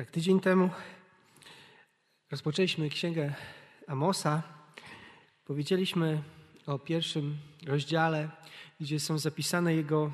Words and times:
Tak, 0.00 0.10
tydzień 0.10 0.40
temu 0.40 0.70
rozpoczęliśmy 2.30 2.88
księgę 2.88 3.34
Amosa. 3.86 4.42
Powiedzieliśmy 5.44 6.22
o 6.66 6.78
pierwszym 6.78 7.36
rozdziale, 7.66 8.28
gdzie 8.80 9.00
są 9.00 9.18
zapisane 9.18 9.74
jego 9.74 10.12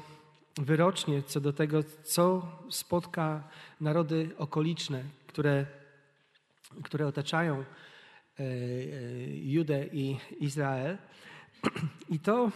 wyrocznie 0.59 1.23
co 1.23 1.41
do 1.41 1.53
tego, 1.53 1.83
co 2.05 2.53
spotka 2.71 3.49
narody 3.81 4.31
okoliczne, 4.39 5.05
które, 5.27 5.67
które 6.83 7.07
otaczają 7.07 7.61
e, 7.61 7.65
e, 8.43 8.47
Judę 9.37 9.87
i 9.87 10.17
Izrael. 10.41 10.99
I 12.15 12.19
to, 12.19 12.51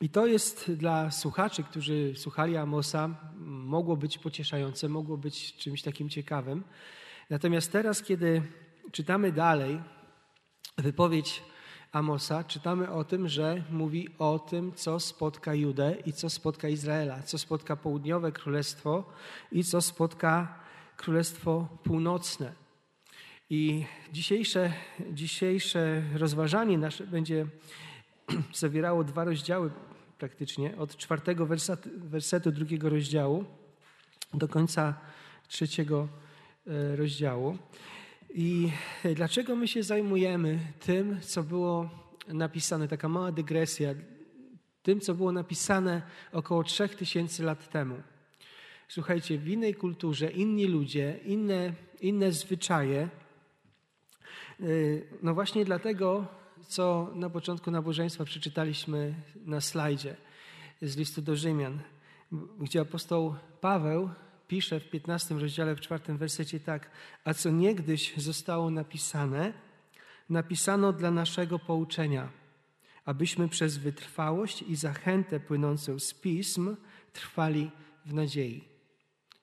I 0.00 0.08
to 0.08 0.26
jest 0.26 0.72
dla 0.72 1.10
słuchaczy, 1.10 1.62
którzy 1.62 2.12
słuchali 2.16 2.56
Amosa, 2.56 3.08
mogło 3.46 3.96
być 3.96 4.18
pocieszające, 4.18 4.88
mogło 4.88 5.16
być 5.16 5.56
czymś 5.56 5.82
takim 5.82 6.08
ciekawym. 6.08 6.64
Natomiast 7.30 7.72
teraz, 7.72 8.02
kiedy 8.02 8.42
czytamy 8.92 9.32
dalej 9.32 9.80
wypowiedź 10.78 11.42
Amosa, 11.92 12.44
czytamy 12.44 12.90
o 12.90 13.04
tym, 13.04 13.28
że 13.28 13.62
mówi 13.70 14.08
o 14.18 14.38
tym, 14.38 14.74
co 14.74 15.00
spotka 15.00 15.54
Judę 15.54 15.96
i 16.06 16.12
co 16.12 16.30
spotka 16.30 16.68
Izraela, 16.68 17.22
co 17.22 17.38
spotka 17.38 17.76
południowe 17.76 18.32
królestwo 18.32 19.12
i 19.52 19.64
co 19.64 19.80
spotka 19.80 20.58
królestwo 20.96 21.68
północne. 21.84 22.52
I 23.50 23.84
dzisiejsze, 24.12 24.72
dzisiejsze 25.12 26.02
rozważanie 26.14 26.78
nasze 26.78 27.06
będzie 27.06 27.46
zawierało 28.54 29.04
dwa 29.04 29.24
rozdziały 29.24 29.70
praktycznie, 30.18 30.76
od 30.76 30.96
czwartego 30.96 31.46
wersetu, 31.46 31.90
wersetu 31.94 32.52
drugiego 32.52 32.88
rozdziału 32.88 33.44
do 34.34 34.48
końca 34.48 34.94
trzeciego 35.48 36.08
e, 36.66 36.96
rozdziału. 36.96 37.58
I 38.34 38.70
dlaczego 39.14 39.56
my 39.56 39.68
się 39.68 39.82
zajmujemy 39.82 40.58
tym, 40.80 41.20
co 41.20 41.42
było 41.42 41.90
napisane, 42.28 42.88
taka 42.88 43.08
mała 43.08 43.32
dygresja, 43.32 43.94
tym, 44.82 45.00
co 45.00 45.14
było 45.14 45.32
napisane 45.32 46.02
około 46.32 46.64
3000 46.64 47.42
lat 47.42 47.70
temu. 47.70 48.02
Słuchajcie, 48.88 49.38
w 49.38 49.48
innej 49.48 49.74
kulturze, 49.74 50.30
inni 50.30 50.66
ludzie, 50.66 51.20
inne, 51.24 51.72
inne 52.00 52.32
zwyczaje. 52.32 53.08
Y, 54.60 55.06
no 55.22 55.34
właśnie 55.34 55.64
dlatego, 55.64 56.26
co 56.68 57.10
na 57.14 57.30
początku 57.30 57.70
nabożeństwa 57.70 58.24
przeczytaliśmy 58.24 59.14
na 59.46 59.60
slajdzie 59.60 60.16
z 60.82 60.96
listu 60.96 61.22
do 61.22 61.36
Rzymian, 61.36 61.78
gdzie 62.60 62.80
apostoł 62.80 63.34
Paweł 63.60 64.10
pisze 64.48 64.80
w 64.80 64.90
15 64.90 65.34
rozdziale, 65.34 65.74
w 65.74 65.80
czwartym 65.80 66.16
wersecie 66.16 66.60
tak, 66.60 66.90
a 67.24 67.34
co 67.34 67.50
niegdyś 67.50 68.16
zostało 68.16 68.70
napisane, 68.70 69.52
napisano 70.30 70.92
dla 70.92 71.10
naszego 71.10 71.58
pouczenia, 71.58 72.28
abyśmy 73.04 73.48
przez 73.48 73.76
wytrwałość 73.76 74.62
i 74.62 74.76
zachętę 74.76 75.40
płynącą 75.40 75.98
z 75.98 76.14
pism 76.14 76.76
trwali 77.12 77.70
w 78.06 78.14
nadziei. 78.14 78.64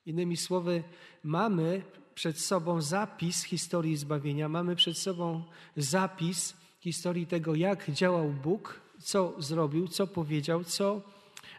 Innymi 0.05 0.37
słowy, 0.37 0.83
mamy 1.23 1.81
przed 2.15 2.39
sobą 2.39 2.81
zapis 2.81 3.43
historii 3.43 3.97
zbawienia, 3.97 4.49
mamy 4.49 4.75
przed 4.75 4.97
sobą 4.97 5.43
zapis 5.77 6.62
historii 6.83 7.27
tego, 7.27 7.55
jak 7.55 7.91
działał 7.91 8.29
Bóg, 8.29 8.81
co 8.99 9.33
zrobił, 9.41 9.87
co 9.87 10.07
powiedział, 10.07 10.63
co, 10.63 11.01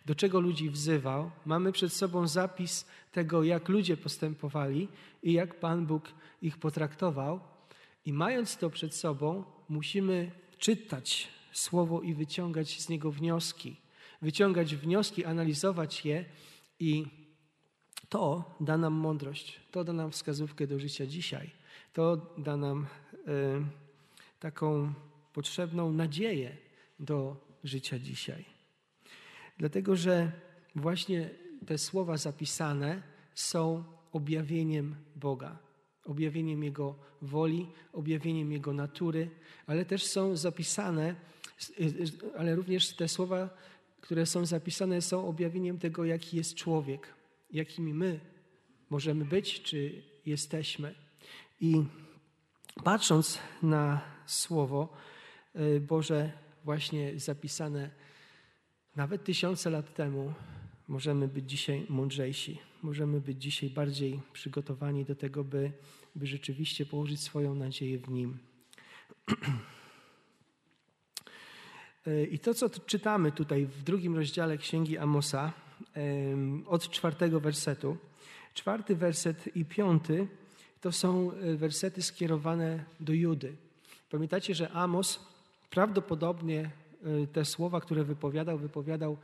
do 0.06 0.14
czego 0.14 0.40
ludzi 0.40 0.70
wzywał. 0.70 1.30
Mamy 1.46 1.72
przed 1.72 1.92
sobą 1.92 2.28
zapis 2.28 2.86
tego, 3.12 3.44
jak 3.44 3.68
ludzie 3.68 3.96
postępowali 3.96 4.88
i 5.22 5.32
jak 5.32 5.60
Pan 5.60 5.86
Bóg 5.86 6.08
ich 6.42 6.58
potraktował. 6.58 7.40
I 8.06 8.12
mając 8.12 8.56
to 8.56 8.70
przed 8.70 8.94
sobą, 8.94 9.44
musimy 9.68 10.30
czytać 10.58 11.28
Słowo 11.52 12.02
i 12.02 12.14
wyciągać 12.14 12.80
z 12.80 12.88
niego 12.88 13.10
wnioski. 13.10 13.76
Wyciągać 14.22 14.76
wnioski, 14.76 15.24
analizować 15.24 16.04
je 16.04 16.24
i 16.80 17.06
to 18.08 18.56
da 18.60 18.78
nam 18.78 18.92
mądrość, 18.92 19.60
to 19.70 19.84
da 19.84 19.92
nam 19.92 20.10
wskazówkę 20.10 20.66
do 20.66 20.78
życia 20.78 21.06
dzisiaj. 21.06 21.50
To 21.92 22.16
da 22.38 22.56
nam 22.56 22.86
y, 23.14 23.64
taką 24.40 24.94
potrzebną 25.34 25.92
nadzieję 25.92 26.56
do 26.98 27.36
życia 27.64 27.98
dzisiaj. 27.98 28.44
Dlatego, 29.58 29.96
że 29.96 30.32
właśnie 30.74 31.30
te 31.66 31.78
słowa 31.78 32.16
zapisane 32.16 33.02
są 33.34 33.84
objawieniem 34.12 34.96
Boga, 35.16 35.58
objawieniem 36.04 36.64
Jego 36.64 36.94
woli, 37.22 37.66
objawieniem 37.92 38.52
Jego 38.52 38.72
natury, 38.72 39.30
ale 39.66 39.84
też 39.84 40.06
są 40.06 40.36
zapisane, 40.36 41.14
ale 42.38 42.56
również 42.56 42.96
te 42.96 43.08
słowa, 43.08 43.50
które 44.00 44.26
są 44.26 44.46
zapisane, 44.46 45.02
są 45.02 45.28
objawieniem 45.28 45.78
tego, 45.78 46.04
jaki 46.04 46.36
jest 46.36 46.54
człowiek, 46.54 47.14
jakimi 47.50 47.94
my 47.94 48.20
możemy 48.90 49.24
być, 49.24 49.62
czy 49.62 50.02
jesteśmy. 50.26 50.94
I 51.60 51.84
patrząc 52.84 53.38
na 53.62 54.00
Słowo 54.26 54.88
y, 55.10 55.13
Boże, 55.80 56.32
właśnie 56.64 57.20
zapisane 57.20 57.90
nawet 58.96 59.24
tysiące 59.24 59.70
lat 59.70 59.94
temu, 59.94 60.32
możemy 60.88 61.28
być 61.28 61.50
dzisiaj 61.50 61.86
mądrzejsi, 61.88 62.58
możemy 62.82 63.20
być 63.20 63.42
dzisiaj 63.42 63.70
bardziej 63.70 64.20
przygotowani 64.32 65.04
do 65.04 65.14
tego, 65.14 65.44
by, 65.44 65.72
by 66.14 66.26
rzeczywiście 66.26 66.86
położyć 66.86 67.20
swoją 67.20 67.54
nadzieję 67.54 67.98
w 67.98 68.08
Nim. 68.08 68.38
I 72.30 72.38
to, 72.38 72.54
co 72.54 72.70
czytamy 72.70 73.32
tutaj 73.32 73.66
w 73.66 73.82
drugim 73.82 74.16
rozdziale 74.16 74.58
Księgi 74.58 74.98
Amosa, 74.98 75.52
od 76.66 76.90
czwartego 76.90 77.40
wersetu, 77.40 77.96
czwarty 78.54 78.96
werset 78.96 79.56
i 79.56 79.64
piąty 79.64 80.28
to 80.80 80.92
są 80.92 81.30
wersety 81.56 82.02
skierowane 82.02 82.84
do 83.00 83.12
Judy. 83.12 83.56
Pamiętacie, 84.10 84.54
że 84.54 84.70
Amos 84.70 85.33
prawdopodobnie 85.74 86.70
e, 87.22 87.26
te 87.26 87.44
słowa, 87.44 87.80
które 87.80 88.04
wypowiadał, 88.04 88.58
wypowiadał 88.58 89.16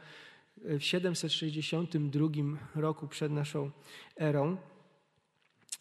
w 0.56 0.82
762 0.82 2.28
roku 2.74 3.08
przed 3.08 3.32
naszą 3.32 3.70
erą. 4.16 4.56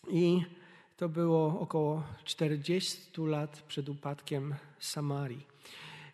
I 0.10 0.42
to 0.98 1.10
było 1.10 1.60
około 1.60 2.04
40 2.24 3.22
lat 3.22 3.62
przed 3.68 3.90
upadkiem 3.90 4.56
Samarii, 4.80 5.46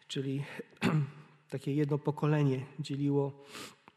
czyli 0.07 0.43
takie 1.53 1.75
jedno 1.75 1.97
pokolenie 1.97 2.66
dzieliło, 2.79 3.43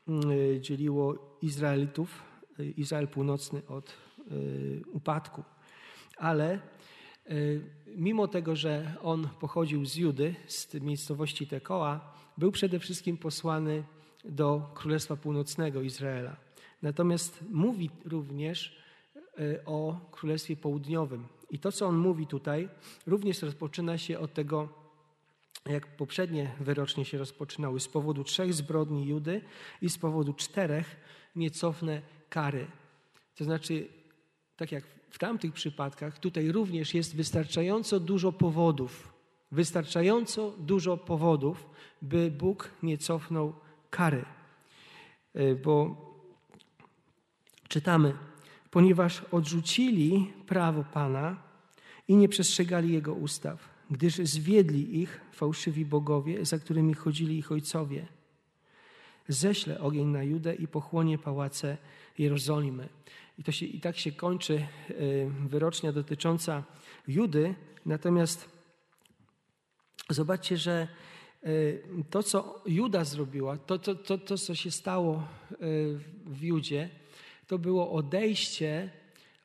mm, 0.09 0.63
dzieliło 0.63 1.37
Izraelitów, 1.43 2.23
Izrael 2.77 3.09
północny 3.09 3.63
od 3.67 3.95
y, 4.33 4.83
upadku. 4.93 5.45
Ale 6.17 6.55
y, 6.55 6.61
mimo 7.87 8.29
tego, 8.29 8.57
że 8.57 8.95
on 9.03 9.29
pochodził 9.41 9.85
z 9.85 9.97
Judy, 9.97 10.35
z 10.47 10.75
miejscowości 10.75 11.47
Tekoa, 11.47 12.15
był 12.39 12.53
przede 12.53 12.79
wszystkim 12.79 13.17
posłany 13.17 13.83
do 14.25 14.71
Królestwa 14.75 15.17
Północnego 15.17 15.83
Izraela. 15.83 16.37
Natomiast 16.83 17.45
mówi 17.51 17.91
również 18.05 18.83
e, 19.39 19.65
o 19.65 20.01
Królestwie 20.11 20.57
Południowym. 20.57 21.27
I 21.51 21.59
to, 21.59 21.73
co 21.73 21.87
on 21.87 21.97
mówi 21.97 22.27
tutaj, 22.27 22.69
również 23.07 23.43
rozpoczyna 23.43 23.99
się 23.99 24.19
od 24.19 24.35
tego, 24.35 24.69
jak 25.67 25.97
poprzednie 25.97 26.55
wyrocznie 26.61 27.05
się 27.05 27.19
rozpoczynały, 27.19 27.81
z 27.81 27.89
powodu 27.89 28.25
trzech 28.25 28.55
zbrodni 28.55 29.07
Judy 29.07 29.41
i 29.83 29.91
z 29.91 29.99
powodu 29.99 30.33
czterech 30.33 30.97
niecofne 31.37 32.03
kary. 32.29 32.67
To 33.37 33.45
znaczy, 33.45 33.89
tak 34.57 34.73
jak 34.73 34.98
w 35.11 35.19
tamtych 35.19 35.53
przypadkach, 35.53 36.19
tutaj 36.19 36.53
również 36.53 36.95
jest 36.95 37.17
wystarczająco 37.17 38.01
dużo 38.01 38.33
powodów, 38.33 39.13
wystarczająco 39.53 40.55
dużo 40.59 40.97
powodów, 40.97 41.67
by 42.03 42.31
Bóg 42.31 42.71
nie 42.83 42.99
cofnął 42.99 43.53
kary. 43.91 44.25
E, 45.35 45.55
bo 45.55 45.97
czytamy, 47.69 48.15
ponieważ 48.71 49.25
odrzucili 49.33 50.33
prawo 50.47 50.85
Pana 50.85 51.37
i 52.09 52.17
nie 52.17 52.29
przestrzegali 52.29 52.93
Jego 52.93 53.15
ustaw, 53.15 53.69
gdyż 53.91 54.15
zwiedli 54.15 55.01
ich 55.01 55.21
fałszywi 55.33 55.85
bogowie, 55.85 56.45
za 56.45 56.59
którymi 56.59 56.95
chodzili 56.95 57.39
ich 57.39 57.53
ojcowie. 57.53 58.07
Ześlę 59.29 59.81
ogień 59.81 60.07
na 60.07 60.23
Judę 60.23 60.55
i 60.55 60.69
pochłonie 60.69 61.19
pałace 61.19 61.77
Jerozolimy. 62.19 62.89
I, 63.39 63.45
to 63.45 63.53
się, 63.53 63.67
I 63.67 63.81
tak 63.81 63.99
się 63.99 64.13
kończy 64.13 64.55
e, 64.55 64.95
wyrocznia 65.49 65.93
dotycząca 65.93 66.65
Judy. 67.09 67.55
Natomiast 67.87 68.49
zobaczcie, 70.11 70.57
że 70.57 70.89
E, 71.43 71.51
to, 72.11 72.23
co 72.23 72.63
Juda 72.67 73.05
zrobiła, 73.05 73.57
to, 73.57 73.79
to, 73.79 73.95
to, 73.95 74.19
to, 74.19 74.39
co 74.39 74.55
się 74.55 74.71
stało 74.71 75.15
e, 75.17 75.57
w 76.27 76.43
Judzie, 76.43 76.89
to 77.47 77.59
było 77.59 77.93
odejście 77.93 78.91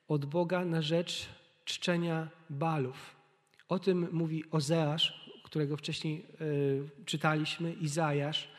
od 0.08 0.26
Boga 0.26 0.66
na 0.66 0.82
rzecz 0.82 1.30
czczenia 1.66 2.30
balów. 2.50 3.16
O 3.70 3.80
tym 3.80 4.08
mówi 4.12 4.44
Ozeasz, 4.52 5.32
którego 5.44 5.78
wcześniej 5.78 6.26
y, 6.42 7.06
czytaliśmy, 7.06 7.74
Izajasz, 7.74 8.50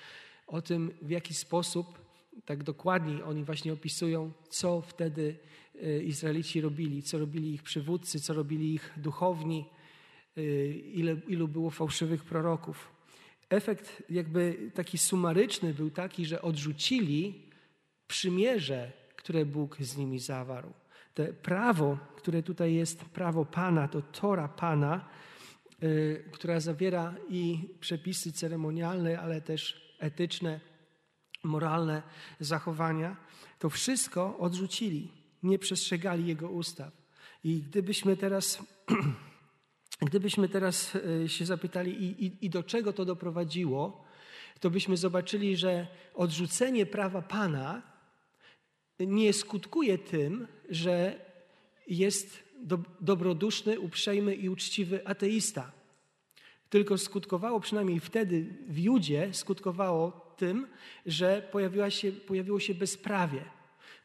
o 0.46 0.62
tym 0.62 0.90
w 1.02 1.10
jaki 1.10 1.34
sposób, 1.34 1.98
tak 2.44 2.62
dokładniej 2.62 3.22
oni 3.22 3.44
właśnie 3.44 3.72
opisują, 3.72 4.32
co 4.48 4.80
wtedy 4.80 5.36
y, 5.82 6.02
Izraelici 6.02 6.60
robili, 6.60 7.02
co 7.02 7.18
robili 7.18 7.54
ich 7.54 7.62
przywódcy, 7.62 8.20
co 8.20 8.34
robili 8.34 8.74
ich 8.74 8.92
duchowni, 8.96 9.64
y, 10.38 10.82
ile, 10.94 11.16
ilu 11.28 11.48
było 11.48 11.70
fałszywych 11.70 12.24
proroków. 12.24 12.92
Efekt 13.50 14.02
jakby 14.10 14.70
taki 14.74 14.98
sumaryczny 14.98 15.74
był 15.74 15.90
taki, 15.90 16.26
że 16.26 16.42
odrzucili 16.42 17.50
przymierze, 18.06 18.92
które 19.16 19.46
Bóg 19.46 19.76
z 19.80 19.96
nimi 19.96 20.18
zawarł. 20.18 20.72
Te 21.14 21.32
prawo, 21.32 21.98
które 22.16 22.42
tutaj 22.42 22.74
jest 22.74 23.04
prawo 23.04 23.44
Pana, 23.44 23.88
to 23.88 24.02
Tora 24.02 24.48
Pana, 24.48 25.08
y, 25.82 26.24
która 26.32 26.60
zawiera 26.60 27.14
i 27.28 27.68
przepisy 27.80 28.32
ceremonialne, 28.32 29.20
ale 29.20 29.40
też 29.40 29.94
etyczne, 29.98 30.60
moralne 31.44 32.02
zachowania, 32.40 33.16
to 33.58 33.70
wszystko 33.70 34.38
odrzucili, 34.38 35.12
nie 35.42 35.58
przestrzegali 35.58 36.26
Jego 36.26 36.50
ustaw. 36.50 36.92
I 37.44 37.62
gdybyśmy 37.62 38.16
teraz, 38.16 38.62
gdybyśmy 40.08 40.48
teraz 40.48 40.94
y, 40.94 41.28
się 41.28 41.46
zapytali, 41.46 42.04
i, 42.04 42.26
i, 42.26 42.46
i 42.46 42.50
do 42.50 42.62
czego 42.62 42.92
to 42.92 43.04
doprowadziło, 43.04 44.04
to 44.60 44.70
byśmy 44.70 44.96
zobaczyli, 44.96 45.56
że 45.56 45.86
odrzucenie 46.14 46.86
prawa 46.86 47.22
Pana 47.22 47.82
nie 49.00 49.32
skutkuje 49.32 49.98
tym, 49.98 50.46
że 50.68 51.20
jest 51.86 52.44
do, 52.62 52.78
dobroduszny, 53.00 53.80
uprzejmy 53.80 54.34
i 54.34 54.48
uczciwy 54.48 55.06
ateista. 55.06 55.72
Tylko 56.70 56.98
skutkowało, 56.98 57.60
przynajmniej 57.60 58.00
wtedy 58.00 58.46
w 58.68 58.78
Judzie, 58.78 59.28
skutkowało 59.32 60.23
tym, 60.36 60.66
że 61.06 61.48
pojawiła 61.52 61.90
się, 61.90 62.12
pojawiło 62.12 62.60
się 62.60 62.74
bezprawie, 62.74 63.44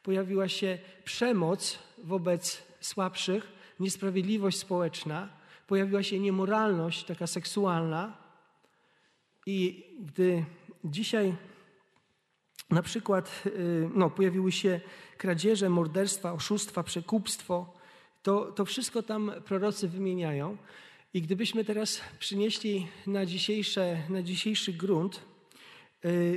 pojawiła 0.04 0.48
się 0.48 0.78
przemoc 1.04 1.80
wobec 2.04 2.64
słabszych, 2.80 3.52
niesprawiedliwość 3.80 4.58
społeczna, 4.58 5.30
pojawiła 5.68 6.04
się 6.04 6.20
niemoralność 6.20 7.04
taka 7.04 7.28
seksualna. 7.28 8.18
I 9.46 9.86
gdy 10.00 10.46
dzisiaj 10.84 11.36
na 12.70 12.82
przykład 12.82 13.44
y, 13.46 13.90
no, 13.96 14.10
pojawiły 14.10 14.52
się 14.52 14.82
kradzieże, 15.18 15.70
morderstwa, 15.70 16.34
oszustwa, 16.34 16.84
przekupstwo. 16.84 17.74
To, 18.24 18.52
to 18.52 18.66
wszystko 18.66 19.04
tam 19.04 19.32
prorocy 19.46 19.88
wymieniają. 19.88 20.58
I 21.14 21.22
gdybyśmy 21.22 21.66
teraz 21.66 22.02
przynieśli 22.20 22.88
na, 23.08 23.26
dzisiejsze, 23.26 23.98
na 24.10 24.24
dzisiejszy 24.24 24.74
grunt, 24.74 25.22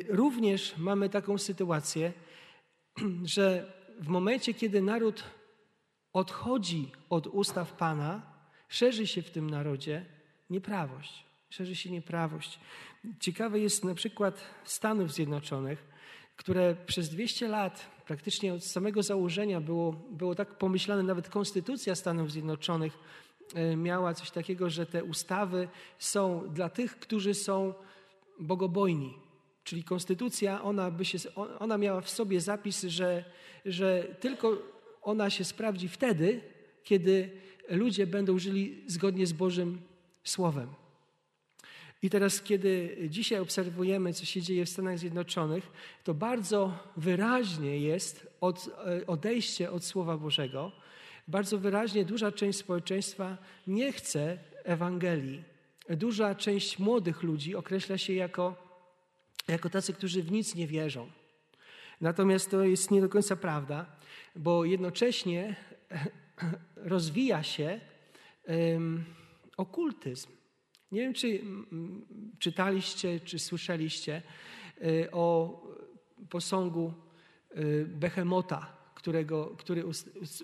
również 0.09 0.75
mamy 0.79 1.09
taką 1.09 1.39
sytuację, 1.39 2.13
że 3.35 3.73
w 4.01 4.09
momencie, 4.09 4.55
kiedy 4.55 4.83
naród 4.83 5.25
odchodzi 6.13 6.93
od 7.11 7.27
ustaw 7.27 7.73
Pana, 7.73 8.23
szerzy 8.69 9.07
się 9.07 9.23
w 9.23 9.31
tym 9.31 9.51
narodzie 9.51 10.07
nieprawość. 10.51 11.25
Szerzy 11.51 11.77
się 11.77 11.91
nieprawość. 11.91 12.61
Ciekawe 13.21 13.59
jest 13.59 13.85
na 13.85 13.95
przykład 13.95 14.45
Stanów 14.65 15.13
Zjednoczonych, 15.13 15.85
które 16.37 16.77
przez 16.87 17.11
200 17.11 17.49
lat, 17.49 17.91
praktycznie 18.07 18.55
od 18.55 18.65
samego 18.65 19.03
założenia, 19.03 19.61
było, 19.61 19.93
było 19.93 20.35
tak 20.35 20.59
pomyślane, 20.59 21.03
nawet 21.03 21.29
Konstytucja 21.29 21.95
Stanów 21.95 22.33
Zjednoczonych 22.33 22.99
e, 23.55 23.77
miała 23.77 24.15
coś 24.15 24.31
takiego, 24.31 24.71
że 24.71 24.87
te 24.87 25.05
ustawy 25.05 25.69
są 25.99 26.49
dla 26.53 26.69
tych, 26.69 26.99
którzy 26.99 27.35
są 27.35 27.75
bogobojni. 28.41 29.15
Czyli 29.65 29.85
konstytucja, 29.85 30.63
ona, 30.63 30.91
by 30.91 31.05
się, 31.05 31.19
ona 31.59 31.79
miała 31.79 32.01
w 32.01 32.11
sobie 32.11 32.41
zapis, 32.41 32.83
że, 32.83 33.25
że 33.65 34.17
tylko 34.21 34.63
ona 35.03 35.31
się 35.31 35.45
sprawdzi 35.45 35.89
wtedy, 35.89 36.41
kiedy 36.85 37.31
ludzie 37.69 38.07
będą 38.07 38.39
żyli 38.39 38.85
zgodnie 38.87 39.27
z 39.27 39.33
Bożym 39.33 39.81
Słowem. 40.25 40.69
I 42.03 42.11
teraz, 42.11 42.43
kiedy 42.43 42.99
dzisiaj 43.11 43.41
obserwujemy, 43.41 44.13
co 44.13 44.25
się 44.25 44.43
dzieje 44.43 44.65
w 44.65 44.69
Stanach 44.69 44.99
Zjednoczonych, 44.99 45.71
to 46.05 46.15
bardzo 46.15 46.79
wyraźnie 46.97 47.79
jest 47.79 48.27
od, 48.41 48.69
e, 48.87 49.07
odejście 49.07 49.71
od 49.71 49.85
Słowa 49.85 50.17
Bożego. 50.17 50.73
Bardzo 51.29 51.59
wyraźnie 51.59 52.05
duża 52.05 52.33
część 52.33 52.59
społeczeństwa 52.59 53.39
nie 53.67 53.93
chce 53.93 54.39
Ewangelii. 54.65 55.45
Duża 55.91 56.35
część 56.35 56.79
młodych 56.79 57.23
ludzi 57.23 57.55
określa 57.55 57.99
się 57.99 58.13
jako, 58.13 58.72
jako 59.49 59.71
tacy, 59.71 59.93
którzy 59.93 60.23
w 60.23 60.33
nic 60.33 60.55
nie 60.55 60.67
wierzą. 60.67 61.11
Natomiast 62.01 62.51
to 62.51 62.65
jest 62.65 62.91
nie 62.91 63.01
do 63.01 63.09
końca 63.09 63.37
prawda, 63.37 63.87
bo 64.37 64.65
jednocześnie 64.65 65.57
rozwija 66.77 67.43
się 67.43 67.81
um, 68.49 69.05
okultyzm. 69.57 70.31
Nie 70.93 71.01
wiem, 71.01 71.15
czy 71.15 71.41
czytaliście, 72.39 73.21
czy 73.21 73.39
słyszeliście 73.39 74.23
y, 74.85 75.11
o 75.13 75.57
posągu 76.31 76.95
y, 77.57 77.87
Behemota, 77.89 78.77
którego, 78.95 79.57
który 79.59 79.85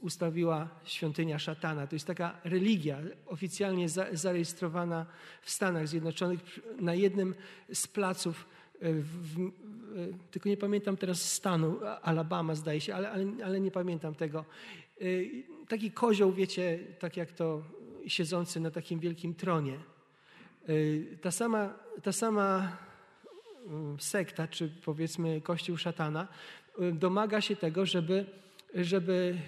ustawiła 0.00 0.68
świątynia 0.84 1.38
szatana. 1.38 1.86
To 1.86 1.94
jest 1.94 2.06
taka 2.06 2.40
religia 2.44 2.98
oficjalnie 3.26 3.88
zarejestrowana 4.12 5.06
w 5.42 5.50
Stanach 5.50 5.88
Zjednoczonych 5.88 6.40
na 6.80 6.94
jednym 6.94 7.34
z 7.72 7.86
placów, 7.86 8.46
w, 8.80 9.34
w, 9.34 9.50
tylko 10.30 10.48
nie 10.48 10.56
pamiętam 10.56 10.96
teraz 10.96 11.32
stanu, 11.32 11.78
Alabama 12.02 12.54
zdaje 12.54 12.80
się, 12.80 12.94
ale, 12.94 13.10
ale, 13.10 13.26
ale 13.44 13.60
nie 13.60 13.70
pamiętam 13.70 14.14
tego. 14.14 14.44
Taki 15.68 15.90
kozioł, 15.90 16.32
wiecie, 16.32 16.78
tak 16.98 17.16
jak 17.16 17.32
to 17.32 17.62
siedzący 18.06 18.60
na 18.60 18.70
takim 18.70 19.00
wielkim 19.00 19.34
tronie. 19.34 19.78
Ta 21.22 21.30
sama, 21.30 21.74
ta 22.02 22.12
sama 22.12 22.76
mm, 23.66 24.00
sekta, 24.00 24.48
czy 24.48 24.68
powiedzmy 24.84 25.40
kościół 25.40 25.76
szatana, 25.76 26.28
domaga 26.92 27.40
się 27.40 27.56
tego, 27.56 27.86
żeby, 27.86 28.26
żeby 28.74 29.38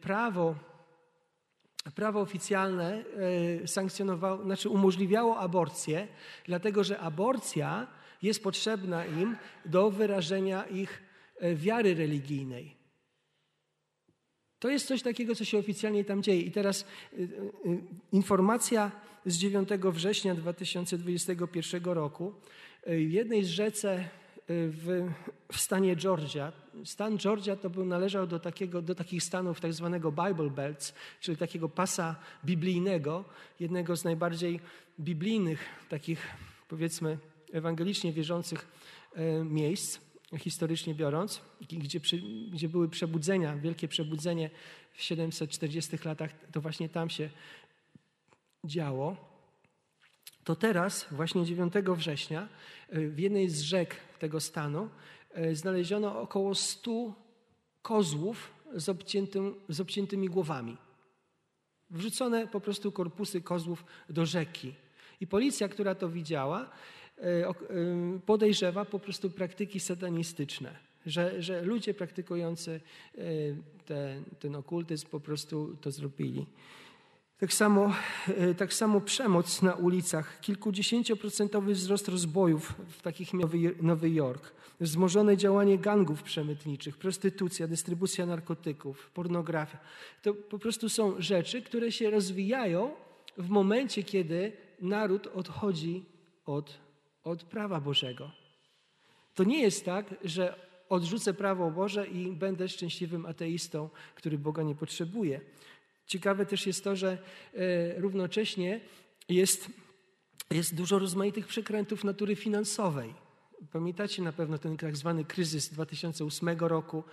prawo, 0.00 0.54
prawo 1.94 2.20
oficjalne 2.20 3.04
sankcjonowało, 3.66 4.42
znaczy 4.42 4.68
umożliwiało 4.68 5.38
aborcję, 5.38 6.08
dlatego 6.44 6.84
że 6.84 6.98
aborcja 6.98 7.86
jest 8.22 8.42
potrzebna 8.42 9.06
im 9.06 9.36
do 9.64 9.90
wyrażenia 9.90 10.64
ich 10.64 11.02
wiary 11.54 11.94
religijnej. 11.94 12.78
To 14.58 14.68
jest 14.68 14.86
coś 14.86 15.02
takiego, 15.02 15.34
co 15.34 15.44
się 15.44 15.58
oficjalnie 15.58 16.04
tam 16.04 16.22
dzieje. 16.22 16.40
I 16.40 16.50
teraz 16.50 16.84
informacja 18.12 18.90
z 19.26 19.36
9 19.36 19.68
września 19.68 20.34
2021 20.34 21.84
roku 21.84 22.34
w 22.86 23.10
jednej 23.10 23.44
z 23.44 23.48
rzece 23.48 23.92
e, 23.92 24.08
w, 24.46 25.10
w, 25.52 25.60
stanie 25.60 25.96
Georgia. 25.96 26.52
Stan 26.84 27.18
Georgia 27.18 27.56
to 27.56 27.70
był, 27.70 27.84
należał 27.84 28.26
do, 28.26 28.38
takiego, 28.38 28.82
do 28.82 28.94
takich 28.94 29.22
stanów 29.22 29.60
tak 29.60 29.72
zwanego 29.72 30.12
Bible 30.12 30.50
Belts, 30.50 30.94
czyli 31.20 31.36
takiego 31.36 31.68
pasa 31.68 32.16
biblijnego, 32.44 33.24
jednego 33.60 33.96
z 33.96 34.04
najbardziej 34.04 34.60
biblijnych, 35.00 35.64
takich 35.88 36.26
powiedzmy 36.68 37.18
ewangelicznie 37.52 38.12
wierzących 38.12 38.68
e, 39.14 39.44
miejsc, 39.44 40.00
historycznie 40.38 40.94
biorąc, 40.94 41.40
gdzie, 41.70 42.00
gdzie 42.52 42.68
były 42.68 42.88
przebudzenia, 42.88 43.56
wielkie 43.56 43.88
przebudzenie 43.88 44.50
w 44.92 45.02
740 45.02 45.96
latach, 46.04 46.30
to 46.52 46.60
właśnie 46.60 46.88
tam 46.88 47.10
się 47.10 47.30
działo, 48.64 49.16
to 50.44 50.56
teraz, 50.56 51.06
właśnie 51.10 51.44
9 51.44 51.74
września, 51.96 52.48
y, 52.94 53.10
w 53.10 53.18
jednej 53.18 53.48
z 53.48 53.60
rzek 53.60 53.96
tego 54.18 54.40
stanu 54.40 54.88
y, 55.38 55.56
znaleziono 55.56 56.20
około 56.20 56.54
100 56.54 57.14
kozłów 57.82 58.50
z, 58.74 58.88
obciętym, 58.88 59.54
z 59.68 59.80
obciętymi 59.80 60.28
głowami. 60.28 60.76
Wrzucone 61.90 62.46
po 62.46 62.60
prostu 62.60 62.92
korpusy 62.92 63.40
kozłów 63.40 63.84
do 64.08 64.26
rzeki. 64.26 64.74
I 65.20 65.26
policja, 65.26 65.68
która 65.68 65.94
to 65.94 66.08
widziała, 66.08 66.70
podejrzewa 68.26 68.84
po 68.84 68.98
prostu 68.98 69.30
praktyki 69.30 69.80
satanistyczne, 69.80 70.74
że, 71.06 71.42
że 71.42 71.62
ludzie 71.62 71.94
praktykujący 71.94 72.80
ten, 73.86 74.24
ten 74.38 74.56
okultyzm 74.56 75.08
po 75.08 75.20
prostu 75.20 75.76
to 75.80 75.90
zrobili. 75.90 76.46
Tak 77.38 77.52
samo, 77.52 77.94
e, 78.28 78.54
tak 78.54 78.74
samo 78.74 79.00
przemoc 79.00 79.62
na 79.62 79.74
ulicach, 79.74 80.40
kilkudziesięcioprocentowy 80.40 81.74
wzrost 81.74 82.08
rozbojów 82.08 82.74
w 82.88 83.02
takich 83.02 83.34
Nowy, 83.34 83.74
Nowy 83.82 84.10
Jork, 84.10 84.52
wzmożone 84.80 85.36
działanie 85.36 85.78
gangów 85.78 86.22
przemytniczych, 86.22 86.96
prostytucja, 86.96 87.68
dystrybucja 87.68 88.26
narkotyków, 88.26 89.10
pornografia. 89.10 89.78
To 90.22 90.34
po 90.34 90.58
prostu 90.58 90.88
są 90.88 91.14
rzeczy, 91.18 91.62
które 91.62 91.92
się 91.92 92.10
rozwijają 92.10 92.90
w 93.36 93.48
momencie, 93.48 94.02
kiedy 94.02 94.52
naród 94.80 95.26
odchodzi 95.26 96.04
od, 96.46 96.78
od 97.30 97.44
prawa 97.44 97.80
Bożego. 97.80 98.30
To 99.34 99.44
nie 99.44 99.62
jest 99.62 99.84
tak, 99.84 100.14
że 100.24 100.54
odrzucę 100.88 101.34
prawo 101.34 101.70
Boże 101.70 102.06
i 102.06 102.32
będę 102.32 102.68
szczęśliwym 102.68 103.26
ateistą, 103.26 103.88
który 104.14 104.38
Boga 104.38 104.62
nie 104.62 104.74
potrzebuje. 104.74 105.40
Ciekawe 106.06 106.46
też 106.46 106.66
jest 106.66 106.84
to, 106.84 106.96
że 106.96 107.18
e, 107.54 108.00
równocześnie 108.00 108.80
jest, 109.28 109.70
jest 110.50 110.74
dużo 110.74 110.98
rozmaitych 110.98 111.46
przekrętów 111.46 112.04
natury 112.04 112.36
finansowej. 112.36 113.14
Pamiętacie 113.72 114.22
na 114.22 114.32
pewno 114.32 114.58
ten 114.58 114.76
tak 114.76 114.96
zwany 114.96 115.24
kryzys 115.24 115.68
2008 115.68 116.48
roku, 116.58 117.04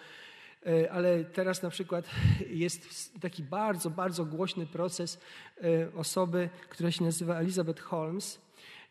e, 0.65 0.91
ale 0.91 1.23
teraz 1.23 1.61
na 1.61 1.69
przykład 1.69 2.05
jest 2.65 3.13
taki 3.21 3.43
bardzo, 3.43 3.89
bardzo 3.89 4.25
głośny 4.25 4.65
proces 4.65 5.19
e, 5.57 5.95
osoby, 5.95 6.49
która 6.69 6.91
się 6.91 7.03
nazywa 7.03 7.39
Elizabeth 7.39 7.81
Holmes. 7.81 8.44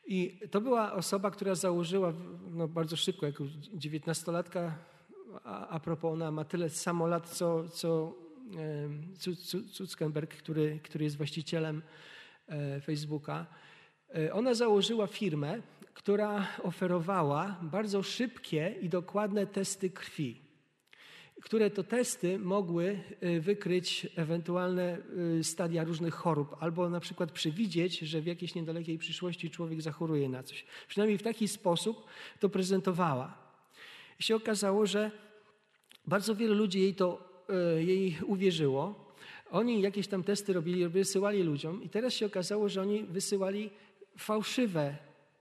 I 0.06 0.38
to 0.50 0.60
była 0.60 0.92
osoba, 0.92 1.30
która 1.30 1.54
założyła 1.54 2.12
no, 2.50 2.68
bardzo 2.68 2.96
szybko, 2.96 3.26
jako 3.26 3.44
dziewiętnastolatka, 3.74 4.78
a, 5.44 5.68
a 5.68 5.80
propos 5.80 6.12
ona 6.12 6.30
ma 6.30 6.44
tyle 6.44 6.70
samo 6.70 7.06
lat, 7.06 7.28
co, 7.28 7.68
co 7.68 8.14
Zuckerberg, 9.72 10.34
który, 10.36 10.80
który 10.82 11.04
jest 11.04 11.16
właścicielem 11.16 11.82
e, 12.48 12.80
Facebooka, 12.80 13.46
e, 14.14 14.32
ona 14.32 14.54
założyła 14.54 15.06
firmę, 15.06 15.62
która 15.94 16.46
oferowała 16.62 17.60
bardzo 17.62 18.02
szybkie 18.02 18.74
i 18.80 18.88
dokładne 18.88 19.46
testy 19.46 19.90
krwi, 19.90 20.43
które 21.44 21.70
to 21.70 21.82
testy 21.84 22.38
mogły 22.38 23.00
e, 23.20 23.40
wykryć 23.40 24.06
ewentualne 24.16 24.98
stadia 25.42 25.84
różnych 25.84 26.14
chorób, 26.14 26.56
albo 26.60 26.90
na 26.90 27.00
przykład 27.00 27.32
przewidzieć, 27.32 27.98
że 27.98 28.20
w 28.20 28.26
jakiejś 28.26 28.54
niedalekiej 28.54 28.98
przyszłości 28.98 29.50
człowiek 29.50 29.82
zachoruje 29.82 30.28
na 30.28 30.42
coś. 30.42 30.64
Przynajmniej 30.88 31.18
w 31.18 31.22
taki 31.22 31.48
sposób 31.48 32.06
to 32.40 32.48
prezentowała. 32.48 33.38
I 34.20 34.22
się 34.22 34.36
okazało, 34.36 34.86
że 34.86 35.10
bardzo 36.06 36.34
wielu 36.34 36.54
ludzi 36.54 36.80
jej 36.80 36.94
to 36.94 37.34
E, 37.48 37.82
jej 37.82 38.16
uwierzyło. 38.26 39.14
Oni 39.50 39.80
jakieś 39.80 40.08
tam 40.08 40.24
testy 40.24 40.52
robili, 40.52 40.88
wysyłali 40.88 41.42
ludziom 41.42 41.82
i 41.82 41.88
teraz 41.88 42.12
się 42.12 42.26
okazało, 42.26 42.68
że 42.68 42.82
oni 42.82 43.04
wysyłali 43.04 43.70
fałszywe 44.18 44.96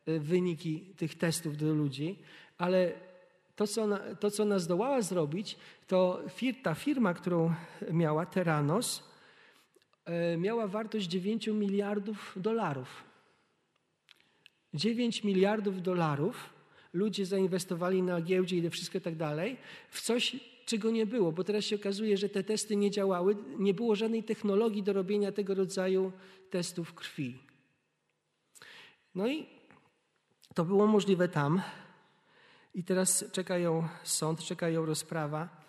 wyniki 0.05 0.79
tych 0.97 1.15
testów 1.15 1.57
do 1.57 1.73
ludzi, 1.73 2.19
ale 2.57 2.93
to, 3.55 3.67
co 3.67 3.83
ona, 3.83 4.15
to, 4.15 4.31
co 4.31 4.43
ona 4.43 4.59
zdołała 4.59 5.01
zrobić, 5.01 5.57
to 5.87 6.21
fir, 6.29 6.55
ta 6.63 6.75
firma, 6.75 7.13
którą 7.13 7.53
miała, 7.91 8.25
Teranos, 8.25 9.03
e, 10.05 10.37
miała 10.37 10.67
wartość 10.67 11.07
9 11.07 11.47
miliardów 11.47 12.33
dolarów. 12.35 13.03
9 14.73 15.23
miliardów 15.23 15.81
dolarów 15.81 16.49
ludzie 16.93 17.25
zainwestowali 17.25 18.03
na 18.03 18.21
giełdzie 18.21 18.57
i 18.57 18.69
wszystko 18.69 18.99
tak 18.99 19.15
dalej, 19.15 19.57
w 19.89 20.01
coś, 20.01 20.35
czego 20.65 20.91
nie 20.91 21.05
było, 21.05 21.31
bo 21.31 21.43
teraz 21.43 21.63
się 21.63 21.75
okazuje, 21.75 22.17
że 22.17 22.29
te 22.29 22.43
testy 22.43 22.75
nie 22.75 22.91
działały, 22.91 23.35
nie 23.59 23.73
było 23.73 23.95
żadnej 23.95 24.23
technologii 24.23 24.83
do 24.83 24.93
robienia 24.93 25.31
tego 25.31 25.55
rodzaju 25.55 26.11
testów 26.49 26.93
krwi. 26.93 27.37
No 29.15 29.27
i 29.27 29.45
to 30.53 30.65
było 30.65 30.87
możliwe 30.87 31.27
tam. 31.27 31.61
I 32.73 32.83
teraz 32.83 33.25
czekają 33.31 33.87
sąd, 34.03 34.43
czekają 34.43 34.85
rozprawa. 34.85 35.63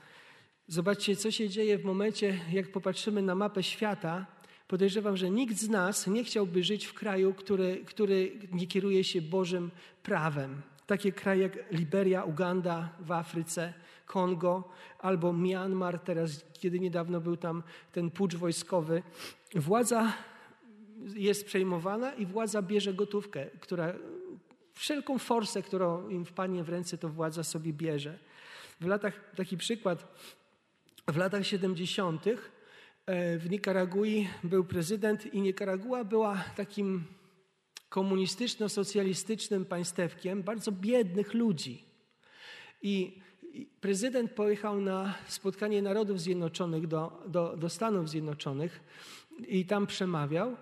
Zobaczcie, 0.67 1.17
co 1.17 1.31
się 1.31 1.49
dzieje 1.49 1.79
w 1.79 1.85
momencie, 1.85 2.41
jak 2.53 2.73
popatrzymy 2.73 3.23
na 3.23 3.35
mapę 3.35 3.63
świata. 3.63 4.27
Podejrzewam, 4.69 5.17
że 5.17 5.31
nikt 5.31 5.57
z 5.57 5.69
nas 5.69 6.07
nie 6.07 6.25
chciałby 6.25 6.65
żyć 6.65 6.87
w 6.87 6.95
kraju, 6.95 7.35
który, 7.35 7.85
który 7.87 8.33
nie 8.53 8.67
kieruje 8.67 9.05
się 9.05 9.23
Bożym 9.23 9.71
prawem. 10.03 10.63
Takie 10.87 11.13
kraje 11.13 11.43
jak 11.43 11.73
Liberia, 11.73 12.25
Uganda 12.25 12.89
w 13.01 13.13
Afryce, 13.13 13.75
Kongo 14.07 14.69
albo 14.99 15.33
Myanmar, 15.33 15.99
teraz, 15.99 16.45
kiedy 16.53 16.81
niedawno 16.81 17.21
był 17.21 17.37
tam 17.37 17.63
ten 17.93 18.11
pucz 18.11 18.35
wojskowy. 18.35 19.03
Władza 19.55 20.13
jest 21.15 21.47
przejmowana 21.47 22.15
i 22.15 22.27
władza 22.27 22.63
bierze 22.63 22.95
gotówkę, 22.95 23.47
która 23.61 23.95
wszelką 24.75 25.19
forsę, 25.19 25.63
którą 25.63 26.09
im 26.09 26.25
wpadnie 26.25 26.65
w 26.65 26.69
ręce, 26.69 26.99
to 26.99 27.09
władza 27.09 27.45
sobie 27.45 27.73
bierze. 27.73 28.19
W 28.81 28.87
latach, 28.87 29.35
taki 29.37 29.57
przykład, 29.57 30.07
w 31.09 31.17
latach 31.17 31.47
70. 31.47 32.27
E, 33.07 33.39
w 33.39 33.51
Nikaragui 33.51 34.29
był 34.45 34.65
prezydent 34.65 35.35
i 35.35 35.41
Nikaragua 35.41 36.05
była 36.05 36.45
takim 36.57 37.05
komunistyczno-socjalistycznym 37.89 39.65
państewkiem 39.65 40.43
bardzo 40.43 40.73
biednych 40.73 41.35
ludzi. 41.35 41.85
I 42.83 43.21
prezydent 43.81 44.33
pojechał 44.33 44.81
na 44.81 45.15
spotkanie 45.27 45.83
Narodów 45.83 46.21
Zjednoczonych 46.21 46.87
do, 46.87 47.23
do, 47.27 47.57
do 47.57 47.69
Stanów 47.69 48.09
Zjednoczonych 48.09 48.81
i 49.49 49.67
tam 49.67 49.87
przemawiał. 49.87 50.57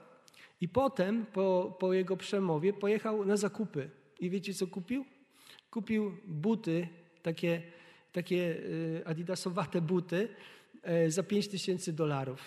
I 0.60 0.68
potem, 0.68 1.26
po, 1.26 1.76
po 1.80 1.92
jego 1.92 2.16
przemowie, 2.16 2.72
pojechał 2.72 3.24
na 3.24 3.36
zakupy. 3.36 3.90
I 4.22 4.30
wiecie, 4.30 4.54
co 4.54 4.66
kupił? 4.66 5.04
Kupił 5.70 6.16
buty, 6.26 6.88
takie, 7.22 7.62
takie 8.12 8.36
y, 8.36 9.02
adidasowate 9.06 9.80
buty 9.80 10.28
e, 10.82 11.10
za 11.10 11.22
5 11.22 11.48
tysięcy 11.48 11.92
dolarów. 11.92 12.40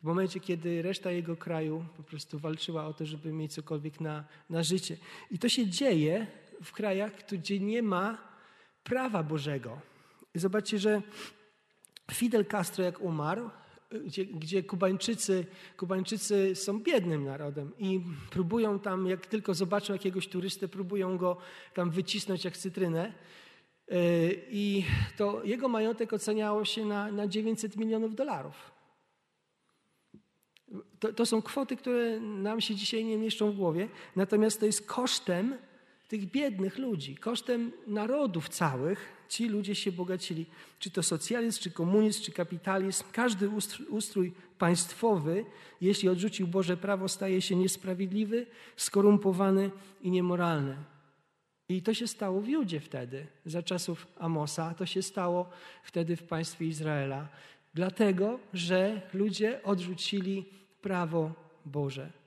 W 0.00 0.04
momencie, 0.04 0.40
kiedy 0.40 0.82
reszta 0.82 1.10
jego 1.10 1.36
kraju 1.36 1.84
po 1.96 2.02
prostu 2.02 2.38
walczyła 2.38 2.86
o 2.86 2.94
to, 2.94 3.06
żeby 3.06 3.32
mieć 3.32 3.52
cokolwiek 3.52 4.00
na, 4.00 4.24
na 4.50 4.62
życie. 4.62 4.96
I 5.30 5.38
to 5.38 5.48
się 5.48 5.66
dzieje 5.66 6.26
w 6.62 6.72
krajach, 6.72 7.12
gdzie 7.32 7.60
nie 7.60 7.82
ma 7.82 8.18
prawa 8.84 9.22
Bożego. 9.22 9.80
Zobaczcie, 10.34 10.78
że 10.78 11.02
Fidel 12.12 12.46
Castro, 12.46 12.84
jak 12.84 13.00
umarł, 13.00 13.50
gdzie, 13.90 14.24
gdzie 14.24 14.62
Kubańczycy, 14.62 15.46
Kubańczycy 15.76 16.54
są 16.54 16.80
biednym 16.80 17.24
narodem 17.24 17.72
i 17.78 18.00
próbują 18.30 18.78
tam, 18.78 19.06
jak 19.06 19.26
tylko 19.26 19.54
zobaczą 19.54 19.92
jakiegoś 19.92 20.28
turystę, 20.28 20.68
próbują 20.68 21.18
go 21.18 21.36
tam 21.74 21.90
wycisnąć 21.90 22.44
jak 22.44 22.56
cytrynę. 22.56 23.12
E, 23.88 23.96
I 24.50 24.84
to 25.16 25.44
jego 25.44 25.68
majątek 25.68 26.12
oceniało 26.12 26.64
się 26.64 26.84
na, 26.84 27.12
na 27.12 27.26
900 27.26 27.76
milionów 27.76 28.14
dolarów. 28.14 28.70
To, 31.00 31.12
to 31.12 31.26
są 31.26 31.42
kwoty, 31.42 31.76
które 31.76 32.20
nam 32.20 32.60
się 32.60 32.74
dzisiaj 32.74 33.04
nie 33.04 33.18
mieszczą 33.18 33.52
w 33.52 33.56
głowie, 33.56 33.88
natomiast 34.16 34.60
to 34.60 34.66
jest 34.66 34.86
kosztem 34.86 35.58
tych 36.10 36.30
biednych 36.30 36.78
ludzi, 36.78 37.16
kosztem 37.16 37.72
narodów 37.86 38.48
całych, 38.48 39.12
ci 39.28 39.48
ludzie 39.48 39.74
się 39.74 39.92
bogacili. 39.92 40.46
Czy 40.78 40.90
to 40.90 41.02
socjalizm, 41.02 41.60
czy 41.62 41.70
komunizm, 41.70 42.22
czy 42.22 42.32
kapitalizm, 42.32 43.04
każdy 43.12 43.48
ustrój, 43.90 44.32
państwowy, 44.58 45.44
jeśli 45.80 46.08
odrzucił 46.08 46.46
Boże 46.46 46.76
prawo, 46.76 47.08
staje 47.08 47.42
się 47.42 47.56
niesprawiedliwy, 47.56 48.46
skorumpowany 48.76 49.70
i 50.02 50.10
niemoralny. 50.10 50.76
I 51.68 51.82
to 51.82 51.94
się 51.94 52.06
stało 52.06 52.40
w 52.40 52.48
Judzie 52.48 52.80
wtedy, 52.80 53.26
za 53.46 53.62
czasów 53.62 54.06
Amosa, 54.18 54.74
to 54.74 54.86
się 54.86 55.02
stało 55.02 55.50
wtedy 55.84 56.16
w 56.16 56.22
państwie 56.22 56.66
Izraela, 56.66 57.28
dlatego 57.74 58.38
że 58.52 59.02
ludzie 59.14 59.62
odrzucili 59.62 60.44
prawo 60.82 61.32
Boże. 61.66 62.19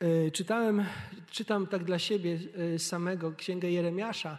E, 0.00 0.30
czytałem, 0.30 0.84
czytam 1.30 1.66
tak 1.66 1.84
dla 1.84 1.98
siebie 1.98 2.38
e, 2.74 2.78
samego 2.78 3.32
Księgę 3.32 3.70
Jeremiasza 3.70 4.38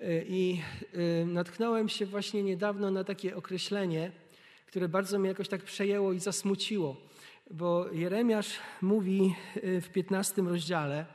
e, 0.00 0.24
i 0.24 0.62
natknąłem 1.26 1.88
się 1.88 2.06
właśnie 2.06 2.42
niedawno 2.42 2.90
na 2.90 3.04
takie 3.04 3.36
określenie, 3.36 4.12
które 4.66 4.88
bardzo 4.88 5.18
mnie 5.18 5.28
jakoś 5.28 5.48
tak 5.48 5.62
przejęło 5.62 6.12
i 6.12 6.20
zasmuciło, 6.20 6.96
bo 7.50 7.92
Jeremiasz 7.92 8.58
mówi 8.82 9.34
w 9.62 9.88
15 9.92 10.42
rozdziale, 10.42 11.06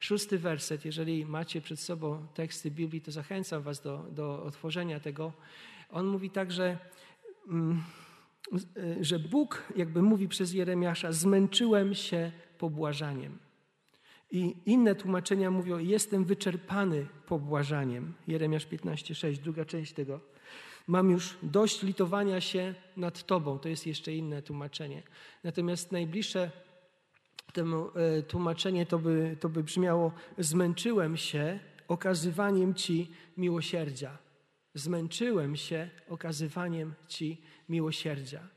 szósty 0.00 0.38
werset, 0.38 0.84
jeżeli 0.84 1.26
macie 1.26 1.60
przed 1.60 1.80
sobą 1.80 2.26
teksty 2.34 2.70
Biblii, 2.70 3.00
to 3.00 3.12
zachęcam 3.12 3.62
was 3.62 3.80
do, 3.80 4.04
do 4.10 4.42
otworzenia 4.42 5.00
tego. 5.00 5.32
On 5.90 6.06
mówi 6.06 6.30
tak, 6.30 6.52
że, 6.52 6.78
mm, 7.48 7.82
że 9.00 9.18
Bóg, 9.18 9.62
jakby 9.76 10.02
mówi 10.02 10.28
przez 10.28 10.52
Jeremiasza, 10.52 11.12
zmęczyłem 11.12 11.94
się 11.94 12.32
pobłażaniem. 12.58 13.38
I 14.30 14.56
inne 14.66 14.94
tłumaczenia 14.94 15.50
mówią, 15.50 15.78
jestem 15.78 16.24
wyczerpany 16.24 17.06
pobłażaniem. 17.26 18.14
Jeremiasz 18.26 18.66
15,6, 18.66 19.38
druga 19.38 19.64
część 19.64 19.92
tego. 19.92 20.20
Mam 20.86 21.10
już 21.10 21.38
dość 21.42 21.82
litowania 21.82 22.40
się 22.40 22.74
nad 22.96 23.26
Tobą. 23.26 23.58
To 23.58 23.68
jest 23.68 23.86
jeszcze 23.86 24.14
inne 24.14 24.42
tłumaczenie. 24.42 25.02
Natomiast 25.44 25.92
najbliższe 25.92 26.50
temu 27.52 27.90
e, 27.94 28.22
tłumaczenie 28.22 28.86
to 28.86 28.98
by, 28.98 29.36
to 29.40 29.48
by 29.48 29.62
brzmiało: 29.62 30.12
Zmęczyłem 30.38 31.16
się 31.16 31.60
okazywaniem 31.88 32.74
Ci 32.74 33.10
miłosierdzia. 33.36 34.18
Zmęczyłem 34.74 35.56
się 35.56 35.90
okazywaniem 36.08 36.94
Ci 37.08 37.42
miłosierdzia. 37.68 38.48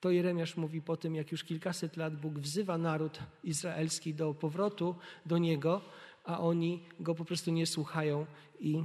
To 0.00 0.10
Jeremiasz 0.10 0.56
mówi 0.56 0.82
po 0.82 0.96
tym, 0.96 1.14
jak 1.14 1.32
już 1.32 1.44
kilkaset 1.44 1.96
lat 1.96 2.20
Bóg 2.20 2.38
wzywa 2.38 2.78
naród 2.78 3.18
izraelski 3.44 4.14
do 4.14 4.34
powrotu 4.34 4.96
do 5.26 5.38
Niego, 5.38 5.80
a 6.24 6.40
oni 6.40 6.82
Go 7.00 7.14
po 7.14 7.24
prostu 7.24 7.50
nie 7.50 7.66
słuchają 7.66 8.26
i 8.60 8.84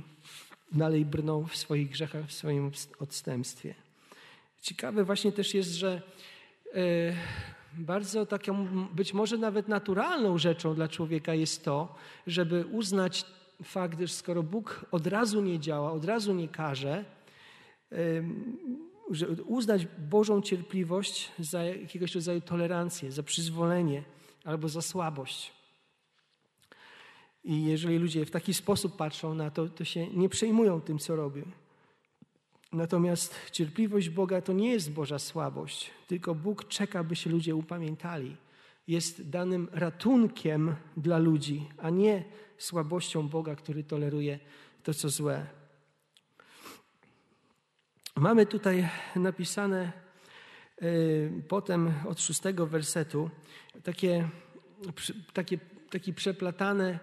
dalej 0.71 1.05
brną 1.05 1.45
w 1.47 1.55
swoich 1.55 1.89
grzechach, 1.89 2.25
w 2.25 2.33
swoim 2.33 2.71
odstępstwie. 2.99 3.75
Ciekawe 4.61 5.03
właśnie 5.03 5.31
też 5.31 5.53
jest, 5.53 5.71
że 5.71 6.01
e, 6.73 6.81
bardzo 7.73 8.25
taką, 8.25 8.67
być 8.87 9.13
może 9.13 9.37
nawet 9.37 9.67
naturalną 9.67 10.37
rzeczą 10.37 10.75
dla 10.75 10.87
człowieka 10.87 11.33
jest 11.33 11.65
to, 11.65 11.95
żeby 12.27 12.65
uznać 12.65 13.25
fakt, 13.63 13.99
że 13.99 14.07
skoro 14.07 14.43
Bóg 14.43 14.85
od 14.91 15.07
razu 15.07 15.41
nie 15.41 15.59
działa, 15.59 15.91
od 15.91 16.05
razu 16.05 16.33
nie 16.33 16.47
każe, 16.47 17.05
że 19.11 19.27
uznać 19.27 19.87
Bożą 20.09 20.41
cierpliwość 20.41 21.31
za 21.39 21.63
jakiegoś 21.63 22.15
rodzaju 22.15 22.41
tolerancję, 22.41 23.11
za 23.11 23.23
przyzwolenie 23.23 24.03
albo 24.45 24.69
za 24.69 24.81
słabość. 24.81 25.51
I 27.43 27.65
jeżeli 27.65 27.97
ludzie 27.97 28.25
w 28.25 28.31
taki 28.31 28.53
sposób 28.53 28.97
patrzą 28.97 29.33
na 29.33 29.51
to, 29.51 29.69
to 29.69 29.85
się 29.85 30.07
nie 30.07 30.29
przejmują 30.29 30.81
tym, 30.81 30.99
co 30.99 31.15
robią. 31.15 31.43
Natomiast 32.71 33.35
cierpliwość 33.51 34.09
Boga 34.09 34.41
to 34.41 34.53
nie 34.53 34.71
jest 34.71 34.91
Boża 34.91 35.19
słabość, 35.19 35.91
tylko 36.07 36.35
Bóg 36.35 36.67
czeka, 36.67 37.03
by 37.03 37.15
się 37.15 37.29
ludzie 37.29 37.55
upamiętali. 37.55 38.35
Jest 38.91 39.29
danym 39.29 39.67
ratunkiem 39.71 40.75
dla 40.97 41.17
ludzi, 41.17 41.69
a 41.77 41.89
nie 41.89 42.23
słabością 42.57 43.29
Boga, 43.29 43.55
który 43.55 43.83
toleruje 43.83 44.39
to, 44.83 44.93
co 44.93 45.09
złe. 45.09 45.45
Mamy 48.15 48.45
tutaj 48.45 48.89
napisane 49.15 49.91
y, 50.81 51.43
potem 51.47 51.93
od 52.07 52.21
szóstego 52.21 52.67
wersetu 52.67 53.29
takie, 53.83 54.29
takie, 55.33 55.57
takie 55.89 56.13
przeplatane 56.13 56.99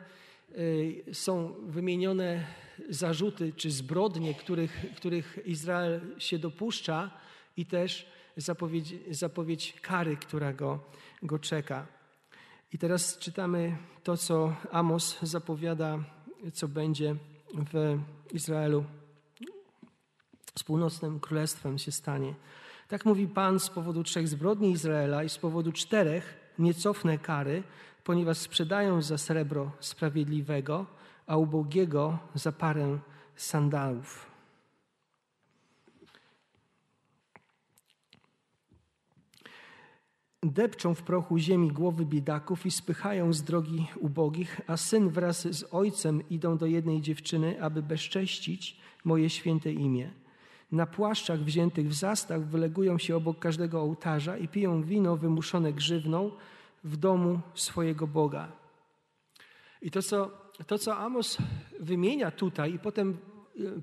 y, 0.59 1.05
są 1.13 1.55
wymienione 1.67 2.45
zarzuty 2.89 3.53
czy 3.57 3.71
zbrodnie, 3.71 4.35
których, 4.35 4.95
których 4.97 5.39
Izrael 5.45 6.01
się 6.19 6.39
dopuszcza 6.39 7.11
i 7.57 7.67
też 7.67 8.07
zapowiedź, 8.37 8.95
zapowiedź 9.11 9.75
kary, 9.83 10.17
która 10.17 10.53
go, 10.53 10.81
go 11.23 11.39
czeka. 11.39 11.87
I 12.73 12.79
teraz 12.79 13.19
czytamy 13.19 13.77
to, 14.03 14.17
co 14.17 14.55
Amos 14.73 15.19
zapowiada, 15.23 15.99
co 16.53 16.69
będzie 16.69 17.17
w 17.73 17.99
Izraelu 18.33 18.85
z 20.59 20.63
północnym 20.63 21.21
królestwem 21.21 21.79
się 21.79 21.93
stanie. 21.93 22.35
Tak 22.89 23.05
mówi 23.05 23.27
Pan 23.27 23.61
z 23.61 23.71
powodu 23.71 24.03
trzech 24.03 24.29
zbrodni 24.29 24.71
Izraela 24.71 25.25
i 25.25 25.29
z 25.29 25.39
powodu 25.39 25.73
czterech 25.73 26.37
nie 26.59 26.75
cofnę 26.75 27.19
kary, 27.19 27.63
ponieważ 28.05 28.39
sprzedają 28.39 29.03
za 29.03 29.19
srebro 29.19 29.71
sprawiedliwego, 29.81 30.87
a 31.27 31.37
ubogiego 31.37 32.19
za 32.35 32.53
parę 32.53 32.99
sandałów. 33.37 34.27
Depczą 40.51 40.95
w 40.95 41.03
prochu 41.03 41.39
ziemi 41.39 41.73
głowy 41.73 42.07
biedaków 42.07 42.67
i 42.67 42.71
spychają 42.71 43.33
z 43.33 43.43
drogi 43.43 43.87
ubogich, 44.01 44.61
a 44.67 44.77
syn 44.77 45.09
wraz 45.09 45.49
z 45.57 45.65
ojcem 45.75 46.29
idą 46.31 46.59
do 46.59 46.67
jednej 46.67 47.01
dziewczyny, 47.01 47.63
aby 47.63 47.83
bezcześcić 47.83 48.77
moje 49.05 49.31
święte 49.31 49.73
imię. 49.73 50.11
Na 50.73 50.87
płaszczach 50.87 51.41
wziętych 51.41 51.89
w 51.89 51.95
zastaw 51.95 52.43
wylegują 52.43 52.99
się 52.99 53.17
obok 53.17 53.39
każdego 53.39 53.81
ołtarza 53.81 54.39
i 54.39 54.49
piją 54.49 54.83
wino 54.83 55.17
wymuszone 55.17 55.73
grzywną 55.73 56.31
w 56.85 56.97
domu 56.97 57.41
swojego 57.55 58.07
Boga. 58.07 58.53
I 59.83 59.91
to, 59.91 60.03
co, 60.03 60.31
to, 60.67 60.79
co 60.79 60.99
Amos 60.99 61.39
wymienia 61.81 62.31
tutaj, 62.31 62.75
i 62.75 62.79
potem, 62.79 63.17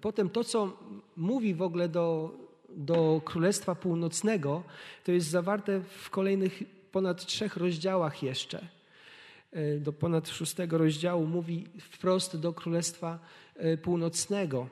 potem 0.01 0.29
to, 0.29 0.43
co 0.43 0.77
mówi 1.17 1.53
w 1.53 1.61
ogóle 1.61 1.89
do, 1.89 2.31
do 2.75 3.21
Królestwa 3.25 3.75
Północnego, 3.75 4.63
to 5.03 5.11
jest 5.11 5.27
zawarte 5.27 5.81
w 5.81 6.09
kolejnych 6.09 6.63
ponad 6.91 7.25
trzech 7.25 7.57
rozdziałach 7.57 8.23
jeszcze. 8.23 8.67
Do 9.79 9.93
ponad 9.93 10.29
szóstego 10.29 10.77
rozdziału 10.77 11.27
mówi 11.27 11.67
wprost 11.79 12.37
do 12.37 12.53
Królestwa 12.53 13.19
e, 13.55 13.77
Północnego 13.77 14.67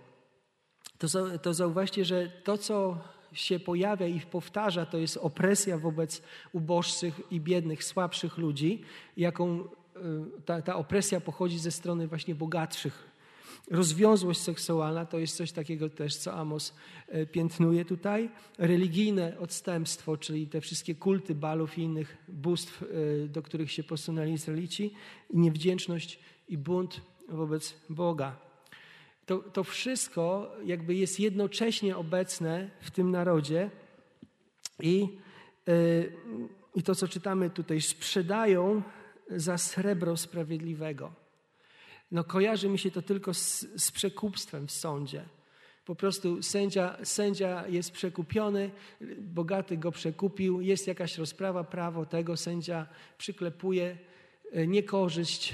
to, 1.12 1.38
to 1.38 1.54
zauważcie, 1.54 2.06
że 2.06 2.32
to, 2.44 2.58
co 2.58 2.98
się 3.34 3.60
pojawia 3.60 4.08
i 4.08 4.20
powtarza, 4.20 4.86
to 4.86 4.98
jest 4.98 5.18
opresja 5.18 5.78
wobec 5.78 6.22
uboższych 6.54 7.22
i 7.32 7.40
biednych, 7.40 7.84
słabszych 7.84 8.38
ludzi, 8.38 8.82
jaką 9.18 9.60
y, 9.60 9.66
ta, 10.46 10.62
ta 10.62 10.76
opresja 10.76 11.22
pochodzi 11.22 11.60
ze 11.60 11.72
strony 11.72 12.08
właśnie 12.08 12.36
bogatszych. 12.36 13.13
Rozwiązłość 13.72 14.42
seksualna 14.42 15.06
to 15.06 15.20
jest 15.20 15.38
coś 15.38 15.52
takiego 15.52 15.90
też, 15.90 16.16
co 16.16 16.34
Amos 16.34 16.74
y, 17.16 17.28
piętnuje 17.28 17.86
tutaj. 17.86 18.30
Religijne 18.58 19.40
odstępstwo, 19.40 20.18
czyli 20.18 20.48
te 20.48 20.62
wszystkie 20.62 20.96
kulty 20.96 21.36
balów 21.36 21.78
i 21.78 21.82
innych 21.82 22.18
bóstw, 22.28 22.82
y, 22.82 23.28
do 23.32 23.42
których 23.42 23.72
się 23.72 23.84
posunęli 23.84 24.34
Izraelici, 24.34 24.94
i 25.30 25.38
niewdzięczność 25.38 26.20
i 26.48 26.58
bunt 26.58 27.02
wobec 27.30 27.74
Boga 27.90 28.54
to, 29.26 29.38
to 29.38 29.64
wszystko 29.64 30.52
jakby 30.66 30.96
jest 30.96 31.20
jednocześnie 31.20 31.98
obecne 31.98 32.70
w 32.82 32.92
tym 32.92 33.12
narodzie 33.12 33.70
i, 34.80 35.08
yy, 35.68 36.14
i 36.76 36.84
to, 36.84 36.96
co 36.96 37.08
czytamy 37.08 37.50
tutaj, 37.50 37.82
sprzedają 37.82 38.82
za 39.30 39.58
srebro 39.58 40.18
sprawiedliwego. 40.18 41.23
No 42.14 42.24
kojarzy 42.24 42.70
mi 42.70 42.80
się 42.80 42.92
to 42.92 43.02
tylko 43.02 43.34
z, 43.34 43.66
z 43.76 43.92
przekupstwem 43.92 44.68
w 44.68 44.72
sądzie. 44.72 45.26
Po 45.86 45.96
prostu 45.96 46.44
sędzia, 46.44 46.98
sędzia 47.04 47.68
jest 47.68 47.92
przekupiony, 47.92 48.72
bogaty 49.20 49.78
go 49.78 49.92
przekupił, 49.92 50.62
jest 50.62 50.88
jakaś 50.88 51.18
rozprawa, 51.18 51.64
prawo 51.64 52.06
tego, 52.06 52.38
sędzia 52.38 52.88
przyklepuje 53.18 53.98
E, 54.54 54.68
niekorzyść, 54.68 55.54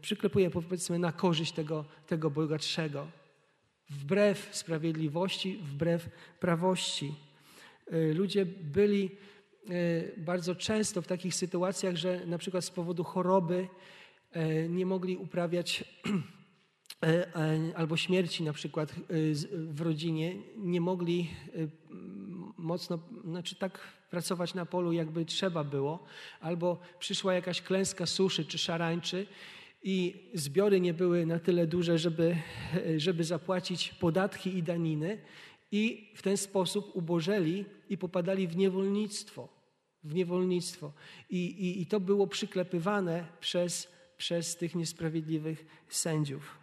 przyklepuje 0.00 0.50
powiedzmy 0.50 0.98
na 0.98 1.12
korzyść 1.12 1.52
tego, 1.52 1.84
tego 2.06 2.30
bogatszego. 2.30 3.06
Wbrew 3.90 4.48
sprawiedliwości, 4.52 5.58
wbrew 5.62 6.08
prawości. 6.40 7.14
E, 7.90 8.14
ludzie 8.14 8.46
byli 8.46 9.10
bardzo 10.16 10.54
często 10.54 11.02
w 11.02 11.06
takich 11.06 11.34
sytuacjach, 11.34 11.96
że 11.96 12.26
na 12.26 12.38
przykład 12.38 12.64
z 12.64 12.70
powodu 12.70 13.04
choroby 13.04 13.68
nie 14.68 14.86
mogli 14.86 15.16
uprawiać 15.16 15.84
albo 17.76 17.96
śmierci 17.96 18.42
na 18.42 18.52
przykład 18.52 18.94
w 19.52 19.80
rodzinie, 19.80 20.36
nie 20.56 20.80
mogli 20.80 21.30
mocno, 22.56 22.98
znaczy 23.24 23.56
tak 23.56 23.80
pracować 24.10 24.54
na 24.54 24.66
polu, 24.66 24.92
jakby 24.92 25.24
trzeba 25.24 25.64
było, 25.64 26.04
albo 26.40 26.80
przyszła 26.98 27.34
jakaś 27.34 27.62
klęska 27.62 28.06
suszy 28.06 28.44
czy 28.44 28.58
szarańczy 28.58 29.26
i 29.82 30.14
zbiory 30.34 30.80
nie 30.80 30.94
były 30.94 31.26
na 31.26 31.38
tyle 31.38 31.66
duże, 31.66 31.98
żeby, 31.98 32.36
żeby 32.96 33.24
zapłacić 33.24 33.94
podatki 33.94 34.58
i 34.58 34.62
daniny, 34.62 35.18
i 35.72 36.12
w 36.16 36.22
ten 36.22 36.36
sposób 36.36 36.90
ubożeli 36.96 37.64
i 37.88 37.98
popadali 37.98 38.48
w 38.48 38.56
niewolnictwo. 38.56 39.48
W 40.04 40.14
niewolnictwo. 40.14 40.92
I, 41.30 41.36
i, 41.36 41.82
i 41.82 41.86
to 41.86 42.00
było 42.00 42.26
przyklepywane 42.26 43.26
przez, 43.40 43.88
przez 44.20 44.56
tych 44.56 44.74
niesprawiedliwych 44.74 45.66
sędziów. 45.88 46.58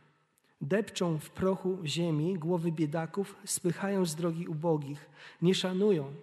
Depczą 0.62 1.18
w 1.20 1.30
prochu 1.30 1.78
ziemi 1.86 2.34
głowy 2.34 2.72
biedaków, 2.72 3.36
spychają 3.46 4.06
z 4.06 4.16
drogi 4.16 4.48
ubogich, 4.48 5.10
nie 5.42 5.56
szanują 5.56 6.14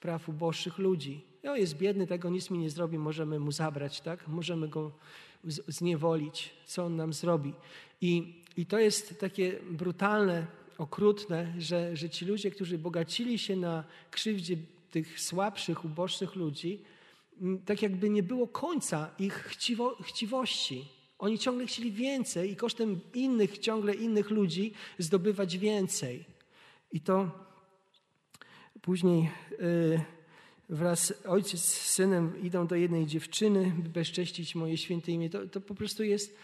praw 0.00 0.28
uboższych 0.28 0.78
ludzi. 0.78 1.24
O, 1.42 1.56
jest 1.56 1.76
biedny, 1.76 2.06
tego 2.06 2.30
nic 2.30 2.50
mi 2.50 2.58
nie 2.58 2.70
zrobi, 2.70 2.98
możemy 2.98 3.40
mu 3.40 3.52
zabrać, 3.52 4.00
tak? 4.00 4.28
Możemy 4.28 4.68
go 4.68 4.92
zniewolić. 5.68 6.54
Co 6.66 6.84
on 6.84 6.96
nam 6.96 7.12
zrobi? 7.12 7.54
I, 8.00 8.42
i 8.56 8.66
to 8.66 8.78
jest 8.78 9.20
takie 9.20 9.58
brutalne, 9.70 10.46
okrutne, 10.78 11.54
że, 11.58 11.96
że 11.96 12.10
ci 12.10 12.24
ludzie, 12.24 12.50
którzy 12.50 12.78
bogacili 12.78 13.38
się 13.38 13.56
na 13.56 13.84
krzywdzie 14.10 14.56
tych 14.90 15.20
słabszych, 15.20 15.84
uboższych 15.84 16.34
ludzi, 16.36 16.80
tak 17.64 17.82
jakby 17.82 18.10
nie 18.10 18.22
było 18.22 18.48
końca 18.48 19.10
ich 19.18 19.34
chciwo, 19.34 19.96
chciwości. 20.02 20.88
Oni 21.18 21.38
ciągle 21.38 21.66
chcieli 21.66 21.92
więcej 21.92 22.50
i 22.50 22.56
kosztem 22.56 23.00
innych, 23.14 23.58
ciągle 23.58 23.94
innych 23.94 24.30
ludzi 24.30 24.72
zdobywać 24.98 25.58
więcej. 25.58 26.24
I 26.92 27.00
to 27.00 27.30
później 28.82 29.30
y, 29.52 30.00
wraz 30.68 31.14
ojciec 31.26 31.60
z 31.60 31.90
synem 31.90 32.42
idą 32.42 32.66
do 32.66 32.76
jednej 32.76 33.06
dziewczyny, 33.06 33.72
by 33.78 33.88
bezcześcić 33.88 34.54
moje 34.54 34.76
święte 34.76 35.12
imię. 35.12 35.30
To, 35.30 35.46
to 35.46 35.60
po 35.60 35.74
prostu 35.74 36.04
jest 36.04 36.36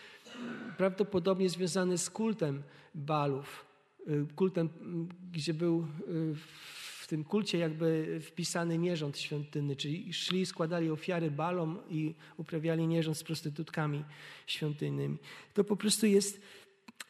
prawdopodobnie 0.77 1.49
związane 1.49 1.99
z 1.99 2.11
kultem 2.11 2.63
balów. 2.95 3.65
Y, 4.09 4.27
kultem, 4.37 4.69
gdzie 5.33 5.55
był 5.55 5.87
w 6.35 6.80
tym 7.11 7.25
kulcie 7.25 7.59
jakby 7.59 8.21
wpisany 8.23 8.79
nierząd 8.79 9.19
świątynny, 9.19 9.77
czyli 9.77 10.13
szli, 10.13 10.47
składali 10.47 10.91
ofiary 10.91 11.31
balom 11.31 11.79
i 11.89 12.15
uprawiali 12.37 12.87
nierząd 12.87 13.17
z 13.17 13.25
prostytutkami 13.25 14.05
świątynnymi. 14.47 15.19
To 15.55 15.65
po 15.65 15.77
prostu 15.77 16.07
jest 16.07 16.41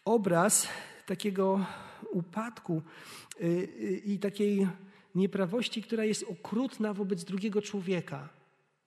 obraz 0.04 0.68
takiego 1.06 1.66
upadku 2.12 2.82
y, 3.40 3.44
y, 3.44 4.02
i 4.06 4.18
takiej 4.18 4.68
nieprawości, 5.14 5.82
która 5.82 6.04
jest 6.04 6.24
okrutna 6.28 6.94
wobec 6.94 7.24
drugiego 7.24 7.62
człowieka. 7.62 8.28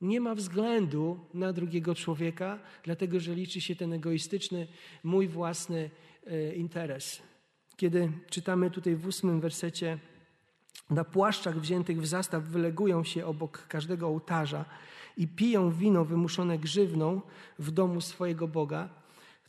Nie 0.02 0.21
ma 0.21 0.36
względu 0.36 1.19
na 1.34 1.54
drugiego 1.54 1.95
człowieka, 1.95 2.60
dlatego 2.84 3.19
że 3.19 3.36
liczy 3.36 3.62
się 3.62 3.76
ten 3.76 3.93
egoistyczny, 3.93 4.67
mój 5.04 5.28
własny 5.28 5.89
y, 6.28 6.56
interes. 6.56 7.21
Kiedy 7.78 8.12
czytamy 8.30 8.71
tutaj 8.71 8.95
w 8.95 9.08
ósmym 9.08 9.41
wersecie, 9.41 9.99
na 10.89 11.04
płaszczach 11.04 11.60
wziętych 11.60 12.02
w 12.02 12.06
zastaw 12.06 12.43
wylegują 12.43 13.04
się 13.04 13.26
obok 13.26 13.67
każdego 13.67 14.08
ołtarza 14.08 14.65
i 15.17 15.28
piją 15.28 15.72
wino 15.72 16.06
wymuszone 16.06 16.58
grzywną 16.58 17.22
w 17.60 17.72
domu 17.72 18.02
swojego 18.02 18.48
Boga, 18.48 18.89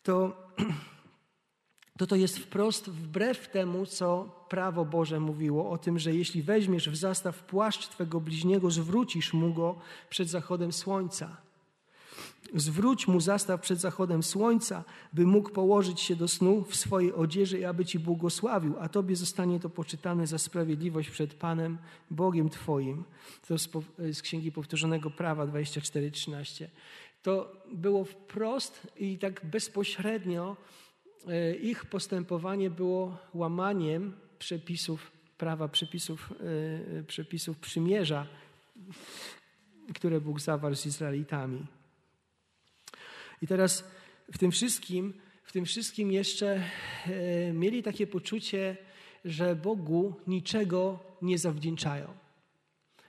to 0.02 0.36
to 1.98 2.06
to 2.06 2.16
jest 2.16 2.38
wprost 2.38 2.90
wbrew 2.90 3.48
temu, 3.48 3.86
co 3.86 4.28
prawo 4.48 4.84
Boże 4.84 5.20
mówiło 5.20 5.70
o 5.70 5.78
tym, 5.78 5.98
że 5.98 6.14
jeśli 6.14 6.42
weźmiesz 6.42 6.90
w 6.90 6.96
zastaw 6.96 7.42
płaszcz 7.42 7.88
Twego 7.88 8.20
bliźniego, 8.20 8.70
zwrócisz 8.70 9.32
mu 9.32 9.54
go 9.54 9.78
przed 10.10 10.28
zachodem 10.28 10.72
słońca. 10.72 11.36
Zwróć 12.54 13.08
mu 13.08 13.20
zastaw 13.20 13.60
przed 13.60 13.80
zachodem 13.80 14.22
słońca, 14.22 14.84
by 15.12 15.26
mógł 15.26 15.50
położyć 15.50 16.00
się 16.00 16.16
do 16.16 16.28
snu 16.28 16.64
w 16.68 16.76
swojej 16.76 17.12
odzieży 17.12 17.58
i 17.58 17.64
aby 17.64 17.84
Ci 17.84 17.98
błogosławił, 17.98 18.74
a 18.80 18.88
Tobie 18.88 19.16
zostanie 19.16 19.60
to 19.60 19.70
poczytane 19.70 20.26
za 20.26 20.38
sprawiedliwość 20.38 21.10
przed 21.10 21.34
Panem, 21.34 21.78
Bogiem 22.10 22.50
Twoim. 22.50 23.04
To 23.48 23.58
z 24.12 24.22
Księgi 24.22 24.52
Powtórzonego 24.52 25.10
Prawa 25.10 25.46
24:13. 25.46 26.68
To 27.22 27.52
było 27.72 28.04
wprost 28.04 28.86
i 28.96 29.18
tak 29.18 29.46
bezpośrednio 29.46 30.56
E, 31.28 31.54
ich 31.54 31.84
postępowanie 31.84 32.70
było 32.70 33.18
łamaniem 33.34 34.12
przepisów 34.38 35.10
prawa, 35.38 35.68
przepisów, 35.68 36.32
e, 37.00 37.02
przepisów 37.02 37.58
przymierza, 37.58 38.26
które 39.94 40.20
Bóg 40.20 40.40
zawarł 40.40 40.74
z 40.74 40.86
Izraelitami. 40.86 41.66
I 43.44 43.46
teraz 43.46 43.84
w 44.32 44.38
tym 44.38 44.50
wszystkim, 44.50 45.12
w 45.42 45.52
tym 45.52 45.64
wszystkim 45.64 46.12
jeszcze 46.12 46.62
e, 47.06 47.52
mieli 47.52 47.82
takie 47.82 48.06
poczucie, 48.06 48.76
że 49.24 49.56
Bogu 49.56 50.14
niczego 50.26 50.98
nie 51.22 51.38
zawdzięczają. 51.38 52.06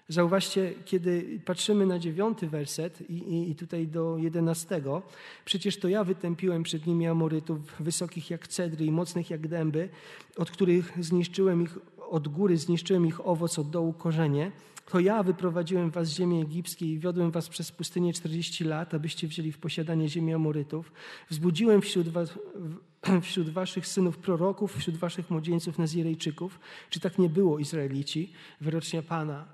Zauważcie, 0.07 0.73
kiedy 0.85 1.39
patrzymy 1.45 1.85
na 1.85 1.99
dziewiąty 1.99 2.47
werset 2.47 3.09
i, 3.09 3.13
i, 3.13 3.51
i, 3.51 3.55
tutaj 3.55 3.87
do 3.87 4.17
jedenastego. 4.17 5.01
Przecież 5.45 5.77
to 5.77 5.87
ja 5.87 6.03
wytępiłem 6.03 6.63
przed 6.63 6.87
nimi 6.87 7.07
Amorytów, 7.07 7.59
wysokich 7.79 8.29
jak 8.29 8.47
cedry 8.47 8.85
i 8.85 8.91
mocnych 8.91 9.29
jak 9.29 9.47
dęby, 9.47 9.89
od 10.37 10.51
których 10.51 10.93
zniszczyłem 10.99 11.61
ich, 11.61 11.77
od 12.09 12.27
góry 12.27 12.57
zniszczyłem 12.57 13.05
ich 13.05 13.27
owoc, 13.27 13.59
od 13.59 13.69
dołu 13.69 13.93
korzenie. 13.93 14.51
To 14.85 14.99
ja 14.99 15.23
wyprowadziłem 15.23 15.91
was 15.91 16.07
z 16.07 16.17
ziemi 16.17 16.41
egipskiej 16.41 16.89
i 16.89 16.99
wiodłem 16.99 17.31
was 17.31 17.49
przez 17.49 17.71
pustynię 17.71 18.13
40 18.13 18.63
lat, 18.63 18.93
abyście 18.93 19.27
wzięli 19.27 19.51
w 19.51 19.57
posiadanie 19.57 20.09
ziemi 20.09 20.33
Amorytów. 20.33 20.91
Wzbudziłem 21.29 21.81
wśród 21.81 22.09
was, 22.09 22.33
wśród 23.21 23.49
waszych 23.49 23.87
synów 23.87 24.17
proroków, 24.17 24.77
wśród 24.77 24.97
waszych 24.97 25.29
młodzieńców 25.29 25.79
Nazirejczyków. 25.79 26.59
Czy 26.89 26.99
tak 26.99 27.19
nie 27.19 27.29
było, 27.29 27.59
Izraelici? 27.59 28.33
Wyrocznia 28.61 29.01
Pana 29.01 29.45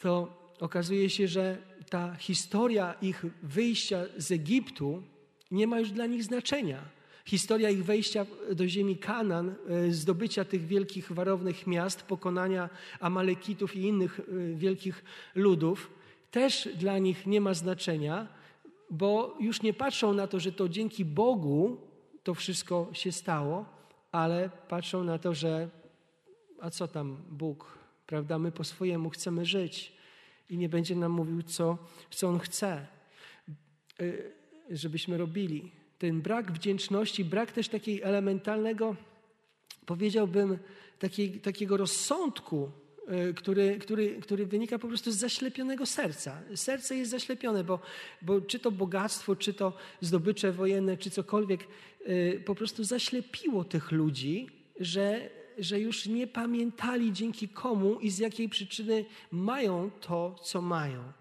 to 0.00 0.40
okazuje 0.60 1.10
się, 1.10 1.28
że 1.28 1.58
ta 1.90 2.14
historia 2.14 2.94
ich 3.02 3.24
wyjścia 3.42 4.02
z 4.16 4.30
Egiptu 4.30 5.02
nie 5.50 5.66
ma 5.66 5.80
już 5.80 5.90
dla 5.90 6.06
nich 6.06 6.24
znaczenia. 6.24 6.99
Historia 7.30 7.70
ich 7.70 7.84
wejścia 7.84 8.26
do 8.52 8.68
ziemi 8.68 8.96
Kanan, 8.96 9.54
e, 9.68 9.92
zdobycia 9.92 10.44
tych 10.44 10.66
wielkich 10.66 11.12
warownych 11.12 11.66
miast, 11.66 12.02
pokonania 12.02 12.68
Amalekitów 13.00 13.76
i 13.76 13.80
innych 13.80 14.20
e, 14.20 14.54
wielkich 14.54 15.04
ludów, 15.34 15.90
też 16.30 16.68
dla 16.74 16.98
nich 16.98 17.26
nie 17.26 17.40
ma 17.40 17.54
znaczenia, 17.54 18.28
bo 18.90 19.36
już 19.40 19.62
nie 19.62 19.72
patrzą 19.72 20.14
na 20.14 20.26
to, 20.26 20.40
że 20.40 20.52
to 20.52 20.68
dzięki 20.68 21.04
Bogu 21.04 21.76
to 22.22 22.34
wszystko 22.34 22.88
się 22.92 23.12
stało, 23.12 23.64
ale 24.12 24.50
patrzą 24.68 25.04
na 25.04 25.18
to, 25.18 25.34
że 25.34 25.68
a 26.60 26.70
co 26.70 26.88
tam 26.88 27.16
Bóg 27.30 27.78
prawda? 28.06 28.38
My 28.38 28.52
po 28.52 28.64
swojemu 28.64 29.10
chcemy 29.10 29.44
żyć 29.44 29.92
i 30.48 30.58
nie 30.58 30.68
będzie 30.68 30.96
nam 30.96 31.12
mówił, 31.12 31.42
co, 31.42 31.78
co 32.10 32.28
On 32.28 32.38
chce, 32.38 32.86
y, 34.00 34.32
żebyśmy 34.70 35.18
robili. 35.18 35.79
Ten 36.00 36.20
brak 36.20 36.52
wdzięczności, 36.52 37.24
brak 37.24 37.52
też 37.52 37.68
takiej 37.68 38.02
elementalnego, 38.02 38.96
powiedziałbym, 39.86 40.58
takiej, 40.98 41.30
takiego 41.30 41.76
rozsądku, 41.76 42.70
y, 43.30 43.34
który, 43.34 43.78
który, 43.78 44.20
który 44.20 44.46
wynika 44.46 44.78
po 44.78 44.88
prostu 44.88 45.12
z 45.12 45.16
zaślepionego 45.16 45.86
serca. 45.86 46.42
Serce 46.54 46.96
jest 46.96 47.10
zaślepione, 47.10 47.64
bo, 47.64 47.80
bo 48.22 48.40
czy 48.40 48.58
to 48.58 48.70
bogactwo, 48.70 49.36
czy 49.36 49.54
to 49.54 49.72
zdobycze 50.00 50.52
wojenne, 50.52 50.96
czy 50.96 51.10
cokolwiek, 51.10 51.60
y, 52.08 52.42
po 52.46 52.54
prostu 52.54 52.84
zaślepiło 52.84 53.64
tych 53.64 53.92
ludzi, 53.92 54.48
że 54.80 55.30
że 55.58 55.80
już 55.80 56.06
nie 56.06 56.26
pamiętali 56.26 57.12
dzięki 57.12 57.48
komu 57.48 58.00
i 58.00 58.10
z 58.10 58.18
jakiej 58.18 58.48
przyczyny 58.48 59.04
mają 59.30 59.90
to, 60.00 60.36
co 60.42 60.62
mają. 60.62 61.19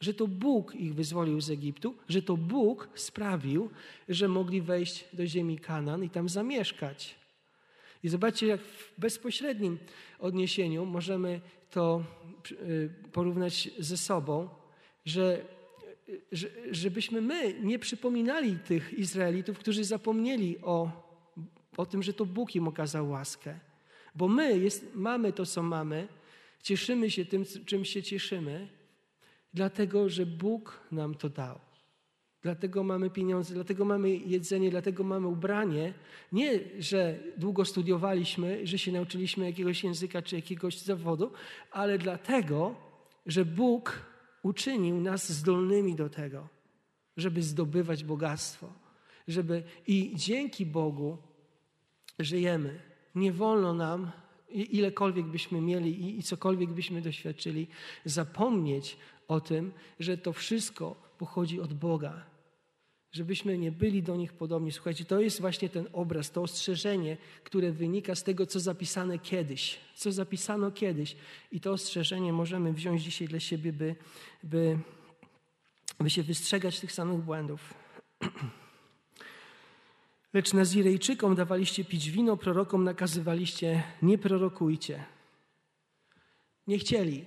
Że 0.00 0.14
to 0.14 0.26
Bóg 0.26 0.74
ich 0.74 0.94
wyzwolił 0.94 1.40
z 1.40 1.50
Egiptu, 1.50 1.94
że 2.08 2.22
to 2.22 2.36
Bóg 2.36 2.88
sprawił, 2.94 3.70
że 4.08 4.28
mogli 4.28 4.62
wejść 4.62 5.04
do 5.12 5.26
ziemi 5.26 5.58
Kanan 5.58 6.04
i 6.04 6.10
tam 6.10 6.28
zamieszkać. 6.28 7.14
I 8.02 8.08
zobaczcie, 8.08 8.46
jak 8.46 8.60
w 8.60 9.00
bezpośrednim 9.00 9.78
odniesieniu 10.18 10.86
możemy 10.86 11.40
to 11.70 12.04
y, 12.52 12.90
porównać 13.12 13.70
ze 13.78 13.96
sobą, 13.96 14.48
że, 15.04 15.44
że 16.32 16.48
żebyśmy 16.70 17.20
my 17.20 17.54
nie 17.60 17.78
przypominali 17.78 18.58
tych 18.58 18.92
Izraelitów, 18.98 19.58
którzy 19.58 19.84
zapomnieli 19.84 20.58
o, 20.62 20.90
o 21.76 21.86
tym, 21.86 22.02
że 22.02 22.12
to 22.12 22.26
Bóg 22.26 22.56
im 22.56 22.68
okazał 22.68 23.10
łaskę. 23.10 23.58
Bo 24.14 24.28
my 24.28 24.58
jest, 24.58 24.86
mamy 24.94 25.32
to, 25.32 25.46
co 25.46 25.62
mamy, 25.62 26.08
cieszymy 26.62 27.10
się 27.10 27.24
tym, 27.24 27.44
czym 27.66 27.84
się 27.84 28.02
cieszymy, 28.02 28.68
dlatego 29.58 30.08
że 30.08 30.26
Bóg 30.26 30.80
nam 30.92 31.14
to 31.14 31.28
dał. 31.28 31.58
Dlatego 32.42 32.84
mamy 32.84 33.10
pieniądze, 33.10 33.54
dlatego 33.54 33.84
mamy 33.84 34.10
jedzenie, 34.16 34.70
dlatego 34.70 35.04
mamy 35.04 35.26
ubranie. 35.26 35.94
Nie, 36.32 36.60
że 36.78 37.18
długo 37.36 37.64
studiowaliśmy, 37.64 38.66
że 38.66 38.78
się 38.78 38.92
nauczyliśmy 38.92 39.46
jakiegoś 39.46 39.84
języka 39.84 40.22
czy 40.22 40.36
jakiegoś 40.36 40.78
zawodu, 40.78 41.32
ale 41.70 41.98
dlatego, 41.98 42.74
że 43.26 43.44
Bóg 43.44 44.06
uczynił 44.42 45.00
nas 45.00 45.32
zdolnymi 45.32 45.94
do 45.94 46.08
tego, 46.08 46.48
żeby 47.16 47.42
zdobywać 47.42 48.04
bogactwo. 48.04 48.72
Żeby, 49.28 49.62
I 49.86 50.12
dzięki 50.14 50.66
Bogu 50.66 51.18
żyjemy. 52.18 52.80
Nie 53.14 53.32
wolno 53.32 53.74
nam, 53.74 54.10
ilekolwiek 54.50 55.26
byśmy 55.26 55.60
mieli 55.60 56.18
i, 56.18 56.22
cokolwiek 56.22 56.70
byśmy 56.70 57.02
doświadczyli, 57.02 57.66
zapomnieć 58.04 58.96
o 59.28 59.40
tym, 59.40 59.72
że 60.00 60.18
to 60.18 60.32
wszystko 60.32 60.96
pochodzi 61.18 61.60
od 61.60 61.74
Boga. 61.74 62.24
Żebyśmy 63.12 63.58
nie 63.58 63.72
byli 63.72 64.02
do 64.02 64.16
nich 64.16 64.32
podobni. 64.32 64.72
Słuchajcie, 64.72 65.04
to 65.04 65.20
jest 65.20 65.40
właśnie 65.40 65.68
ten 65.68 65.88
obraz, 65.92 66.30
to 66.30 66.42
ostrzeżenie, 66.42 67.16
które 67.44 67.72
wynika 67.72 68.14
z 68.14 68.22
tego, 68.22 68.46
co 68.46 68.60
zapisane 68.60 69.18
kiedyś. 69.18 69.80
Co 69.94 70.12
zapisano 70.12 70.70
kiedyś. 70.70 71.16
I 71.52 71.60
to 71.60 71.72
ostrzeżenie 71.72 72.32
możemy 72.32 72.72
wziąć 72.72 73.02
dzisiaj 73.02 73.28
dla 73.28 73.40
siebie, 73.40 73.72
by, 73.72 73.96
by, 74.42 74.78
by 76.00 76.10
się 76.10 76.22
wystrzegać 76.22 76.80
tych 76.80 76.92
samych 76.92 77.20
błędów. 77.20 77.74
Lecz 80.34 80.52
Nazirejczykom 80.52 81.34
dawaliście 81.34 81.84
pić 81.84 82.10
wino, 82.10 82.36
prorokom 82.36 82.84
nakazywaliście 82.84 83.82
nie 84.02 84.18
prorokujcie. 84.18 85.04
Nie 86.66 86.78
chcieli. 86.78 87.24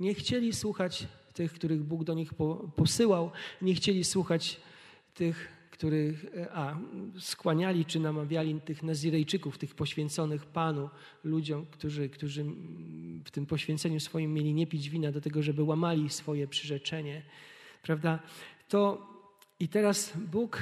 Nie 0.00 0.14
chcieli 0.14 0.52
słuchać 0.52 1.06
tych, 1.32 1.52
których 1.52 1.82
Bóg 1.82 2.04
do 2.04 2.14
nich 2.14 2.30
posyłał. 2.76 3.30
Nie 3.62 3.74
chcieli 3.74 4.04
słuchać 4.04 4.60
tych, 5.14 5.48
których 5.70 6.26
a, 6.52 6.76
skłaniali 7.18 7.84
czy 7.84 8.00
namawiali 8.00 8.60
tych 8.60 8.82
Nazirejczyków, 8.82 9.58
tych 9.58 9.74
poświęconych 9.74 10.46
Panu, 10.46 10.90
ludziom, 11.24 11.66
którzy, 11.66 12.08
którzy 12.08 12.44
w 13.24 13.30
tym 13.30 13.46
poświęceniu 13.46 14.00
swoim 14.00 14.34
mieli 14.34 14.54
nie 14.54 14.66
pić 14.66 14.90
wina 14.90 15.12
do 15.12 15.20
tego, 15.20 15.42
żeby 15.42 15.62
łamali 15.62 16.10
swoje 16.10 16.48
przyrzeczenie. 16.48 17.22
Prawda? 17.82 18.18
To 18.68 19.12
i 19.60 19.68
teraz 19.68 20.12
Bóg 20.16 20.58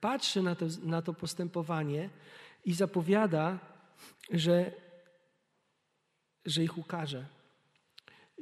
patrzy 0.00 0.42
na 0.42 0.54
to, 0.54 0.66
na 0.82 1.02
to 1.02 1.14
postępowanie 1.14 2.10
i 2.64 2.72
zapowiada, 2.72 3.58
że, 4.30 4.72
że 6.46 6.64
ich 6.64 6.78
ukaże. 6.78 7.26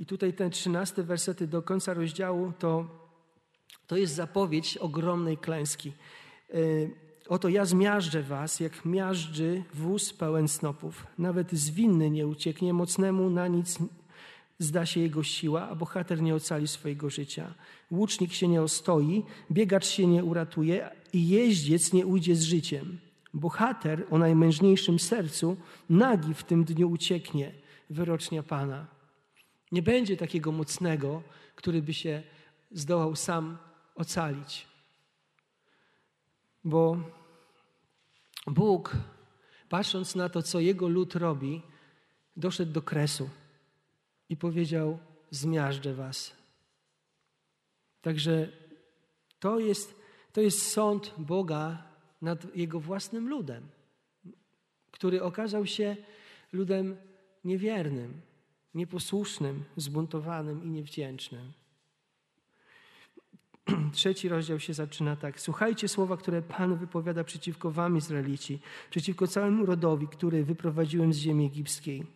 I 0.01 0.07
tutaj 0.07 0.33
ten 0.33 0.51
trzynasty 0.51 1.03
wersety 1.03 1.47
do 1.47 1.63
końca 1.63 1.95
rozdziału 1.95 2.53
to, 2.59 2.87
to 3.87 3.97
jest 3.97 4.15
zapowiedź 4.15 4.77
ogromnej 4.77 5.39
klęski. 5.39 5.93
Y, 6.55 6.91
Oto 7.31 7.49
ja 7.49 7.65
zmiażdżę 7.65 8.23
was, 8.23 8.61
jak 8.61 8.85
miażdży 8.85 9.63
wóz 9.75 10.13
pełen 10.13 10.49
snopów. 10.49 11.07
Nawet 11.19 11.53
zwinny 11.53 12.11
nie 12.11 12.27
ucieknie, 12.27 12.73
mocnemu 12.73 13.31
na 13.31 13.49
nic 13.49 13.79
zda 14.59 14.87
się 14.87 15.01
jego 15.01 15.23
siła, 15.23 15.69
a 15.69 15.75
bohater 15.75 16.23
nie 16.23 16.35
ocali 16.35 16.69
swojego 16.69 17.11
życia. 17.11 17.55
Łucznik 17.91 18.33
się 18.33 18.49
nie 18.49 18.63
ostoi, 18.63 19.23
biegacz 19.51 19.87
się 19.87 20.07
nie 20.07 20.25
uratuje 20.25 20.91
i 21.13 21.29
jeździec 21.29 21.93
nie 21.93 22.07
ujdzie 22.07 22.37
z 22.37 22.43
życiem. 22.43 22.99
Bohater 23.35 24.07
o 24.11 24.19
najmężniejszym 24.19 24.99
sercu 24.99 25.57
nagi 25.91 26.35
w 26.35 26.45
tym 26.45 26.65
dniu 26.65 26.91
ucieknie, 26.91 27.53
wyrocznia 27.91 28.43
Pana. 28.43 29.00
Nie 29.73 29.83
będzie 29.83 30.17
takiego 30.17 30.53
mocnego, 30.53 31.23
który 31.55 31.83
by 31.83 31.95
się 31.95 32.23
zdołał 32.71 33.17
sam 33.17 33.59
ocalić. 33.95 34.67
Bo 36.65 36.97
Bóg, 38.47 38.97
patrząc 39.69 40.15
na 40.15 40.29
to, 40.29 40.43
co 40.43 40.61
Jego 40.61 40.89
lud 40.89 41.15
robi, 41.15 41.63
doszedł 42.37 42.73
do 42.73 42.83
kresu 42.83 43.31
i 44.29 44.37
powiedział: 44.37 44.99
Zmiażdżę 45.31 45.95
was. 45.95 46.37
Także 48.03 48.49
to 49.41 49.59
jest, 49.59 49.95
to 50.33 50.41
jest 50.41 50.73
sąd 50.73 51.15
Boga 51.19 51.83
nad 52.23 52.57
Jego 52.57 52.81
własnym 52.81 53.29
ludem, 53.29 53.69
który 54.91 55.23
okazał 55.23 55.67
się 55.67 55.97
ludem 56.53 56.97
niewiernym, 57.45 58.21
nieposłusznym, 58.75 59.65
zbuntowanym 59.77 60.65
i 60.65 60.71
niewdzięcznym. 60.71 61.53
Trzeci 63.93 64.29
rozdział 64.29 64.61
się 64.61 64.75
zaczyna 64.75 65.17
tak. 65.17 65.41
Słuchajcie 65.41 65.89
słowa, 65.89 66.17
które 66.17 66.43
Pan 66.43 66.77
wypowiada 66.77 67.25
przeciwko 67.25 67.71
wam, 67.71 67.97
Izraelici, 67.97 68.61
przeciwko 68.91 69.27
całemu 69.27 69.67
rodowi, 69.67 70.09
który 70.09 70.45
wyprowadziłem 70.45 71.13
z 71.13 71.17
ziemi 71.17 71.47
egipskiej. 71.47 72.07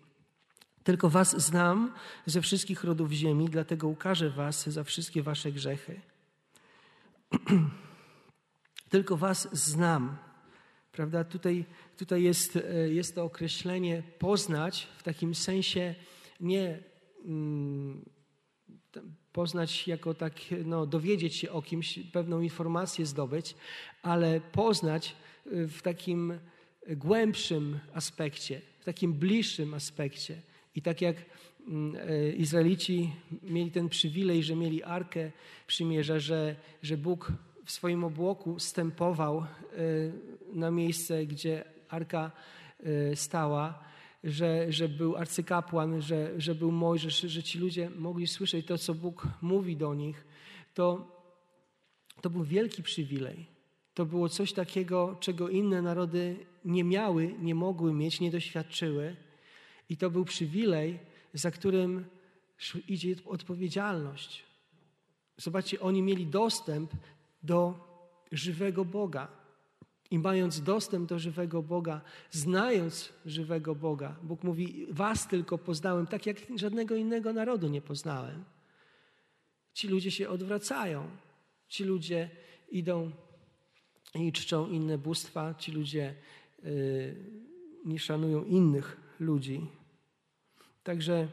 Tylko 0.84 1.10
was 1.10 1.36
znam 1.42 1.92
ze 2.26 2.40
wszystkich 2.40 2.84
rodów 2.84 3.10
ziemi, 3.12 3.48
dlatego 3.48 3.88
ukażę 3.88 4.30
was 4.30 4.66
za 4.66 4.84
wszystkie 4.84 5.22
wasze 5.22 5.52
grzechy. 5.52 6.00
Tylko 8.90 9.16
was 9.16 9.48
znam. 9.52 10.16
Prawda? 10.92 11.24
Tutaj, 11.24 11.64
tutaj 11.96 12.22
jest, 12.22 12.56
e, 12.56 12.88
jest 12.88 13.14
to 13.14 13.24
określenie 13.24 14.02
poznać 14.18 14.88
w 14.98 15.02
takim 15.02 15.34
sensie 15.34 15.94
nie 16.40 16.78
mm, 17.24 18.04
poznać 19.34 19.88
jako 19.88 20.14
tak, 20.14 20.32
no, 20.64 20.86
dowiedzieć 20.86 21.36
się 21.36 21.50
o 21.50 21.62
kimś, 21.62 21.98
pewną 22.12 22.40
informację 22.40 23.06
zdobyć, 23.06 23.54
ale 24.02 24.40
poznać 24.40 25.16
e, 25.46 25.66
w 25.66 25.82
takim 25.82 26.38
głębszym 26.88 27.78
aspekcie, 27.94 28.60
w 28.80 28.84
takim 28.84 29.12
bliższym 29.12 29.74
aspekcie. 29.74 30.40
I 30.74 30.82
tak 30.82 31.02
jak 31.02 31.16
mm, 31.68 31.96
e, 31.96 32.32
Izraelici 32.32 33.12
mieli 33.42 33.70
ten 33.70 33.88
przywilej, 33.88 34.42
że 34.42 34.56
mieli 34.56 34.82
arkę 34.82 35.30
przymierza, 35.66 36.18
że, 36.18 36.56
że 36.82 36.96
Bóg 36.96 37.32
w 37.64 37.70
swoim 37.70 38.04
obłoku 38.04 38.60
stępował 38.60 39.38
e, 39.38 39.46
na 40.52 40.70
miejsce, 40.70 41.26
gdzie 41.26 41.64
arka 41.88 42.30
stała, 43.14 43.84
że, 44.24 44.72
że 44.72 44.88
był 44.88 45.16
arcykapłan, 45.16 46.02
że, 46.02 46.40
że 46.40 46.54
był 46.54 46.72
Mojżesz, 46.72 47.20
że 47.20 47.42
ci 47.42 47.58
ludzie 47.58 47.90
mogli 47.90 48.26
słyszeć 48.26 48.66
to, 48.66 48.78
co 48.78 48.94
Bóg 48.94 49.28
mówi 49.42 49.76
do 49.76 49.94
nich, 49.94 50.24
to, 50.74 51.14
to 52.20 52.30
był 52.30 52.44
wielki 52.44 52.82
przywilej. 52.82 53.46
To 53.94 54.06
było 54.06 54.28
coś 54.28 54.52
takiego, 54.52 55.16
czego 55.20 55.48
inne 55.48 55.82
narody 55.82 56.36
nie 56.64 56.84
miały, 56.84 57.34
nie 57.38 57.54
mogły 57.54 57.92
mieć, 57.92 58.20
nie 58.20 58.30
doświadczyły. 58.30 59.16
I 59.88 59.96
to 59.96 60.10
był 60.10 60.24
przywilej, 60.24 60.98
za 61.34 61.50
którym 61.50 62.04
idzie 62.88 63.14
odpowiedzialność. 63.26 64.42
Zobaczcie, 65.36 65.80
oni 65.80 66.02
mieli 66.02 66.26
dostęp 66.26 66.92
do 67.42 67.74
żywego 68.32 68.84
Boga. 68.84 69.43
I 70.14 70.18
mając 70.18 70.62
dostęp 70.62 71.08
do 71.08 71.18
żywego 71.18 71.62
Boga, 71.62 72.00
znając 72.30 73.12
żywego 73.26 73.74
Boga, 73.74 74.16
Bóg 74.22 74.42
mówi: 74.44 74.86
Was 74.90 75.28
tylko 75.28 75.58
poznałem, 75.58 76.06
tak 76.06 76.26
jak 76.26 76.36
żadnego 76.56 76.96
innego 76.96 77.32
narodu 77.32 77.68
nie 77.68 77.82
poznałem. 77.82 78.44
Ci 79.72 79.88
ludzie 79.88 80.10
się 80.10 80.28
odwracają. 80.28 81.10
Ci 81.68 81.84
ludzie 81.84 82.30
idą 82.70 83.10
i 84.14 84.32
czczą 84.32 84.68
inne 84.68 84.98
bóstwa. 84.98 85.54
Ci 85.54 85.72
ludzie 85.72 86.14
yy, 86.62 87.16
nie 87.84 87.98
szanują 87.98 88.44
innych 88.44 88.96
ludzi. 89.20 89.66
Także 90.82 91.28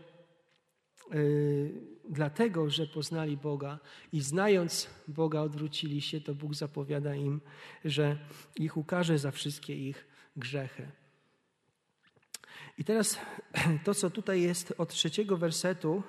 yy, 1.11 1.71
dlatego, 2.11 2.69
że 2.69 2.87
poznali 2.87 3.37
Boga 3.37 3.79
i 4.13 4.21
znając 4.21 4.89
Boga 5.07 5.41
odwrócili 5.41 6.01
się, 6.01 6.21
to 6.21 6.35
Bóg 6.35 6.55
zapowiada 6.55 7.15
im, 7.15 7.41
że 7.85 8.17
ich 8.55 8.77
ukaże 8.77 9.19
za 9.19 9.31
wszystkie 9.31 9.75
ich 9.75 10.05
grzechy. 10.35 10.87
I 12.77 12.83
teraz 12.83 13.19
to, 13.85 13.93
co 13.93 14.09
tutaj 14.09 14.41
jest 14.41 14.73
od 14.77 14.89
trzeciego 14.89 15.37
wersetu, 15.37 16.03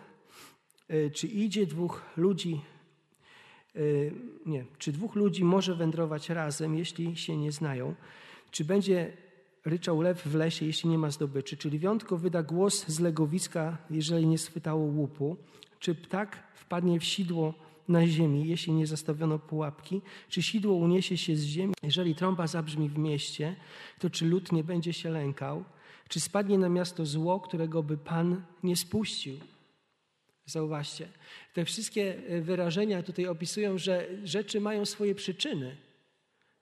yy, 0.89 1.11
czy 1.11 1.27
idzie 1.27 1.67
dwóch 1.67 2.03
ludzi, 2.17 2.61
yy, 3.75 4.13
nie, 4.47 4.65
czy 4.79 4.93
dwóch 4.93 5.15
ludzi 5.15 5.45
może 5.45 5.75
wędrować 5.75 6.29
razem, 6.29 6.75
jeśli 6.75 7.17
się 7.17 7.37
nie 7.37 7.53
znają, 7.53 7.95
czy 8.51 8.65
będzie 8.65 9.17
ryczał 9.65 10.01
lew 10.01 10.23
w 10.23 10.35
lesie, 10.35 10.67
jeśli 10.67 10.91
nie 10.91 10.99
ma 10.99 11.11
zdobyczy? 11.11 11.57
Czy 11.57 11.71
lwiątko 11.71 12.17
wyda 12.17 12.43
głos 12.43 12.87
z 12.87 13.01
legowiska, 13.01 13.79
jeżeli 13.91 14.27
nie 14.27 14.39
schwytało 14.39 14.85
łupu? 14.85 15.37
Czy 15.79 15.95
ptak 15.95 16.43
wpadnie 16.55 17.01
w 17.01 17.05
sidło 17.05 17.55
na 17.89 18.07
ziemi, 18.07 18.49
jeśli 18.49 18.73
nie 18.73 18.87
zastawiono 18.87 19.39
pułapki? 19.39 20.01
Czy 20.29 20.43
sidło 20.43 20.75
uniesie 20.75 21.17
się 21.17 21.37
z 21.37 21.43
ziemi, 21.43 21.75
jeżeli 21.83 22.15
trąba 22.15 22.47
zabrzmi 22.47 22.89
w 22.89 22.99
mieście? 22.99 23.57
To 23.99 24.11
czy 24.11 24.27
lud 24.27 24.53
nie 24.53 24.65
będzie 24.65 24.93
się 24.93 25.11
lękał? 25.11 25.65
Czy 26.09 26.21
spadnie 26.21 26.59
na 26.59 26.69
miasto 26.69 27.07
zło, 27.07 27.41
którego 27.41 27.83
by 27.83 27.97
Pan 27.97 28.43
nie 28.63 28.77
spuścił? 28.77 29.39
Zauważcie, 30.47 31.09
te 31.55 31.65
wszystkie 31.65 32.23
wyrażenia 32.41 33.03
tutaj 33.03 33.27
opisują, 33.27 33.79
że 33.79 34.09
rzeczy 34.25 34.61
mają 34.61 34.85
swoje 34.85 35.15
przyczyny, 35.15 35.77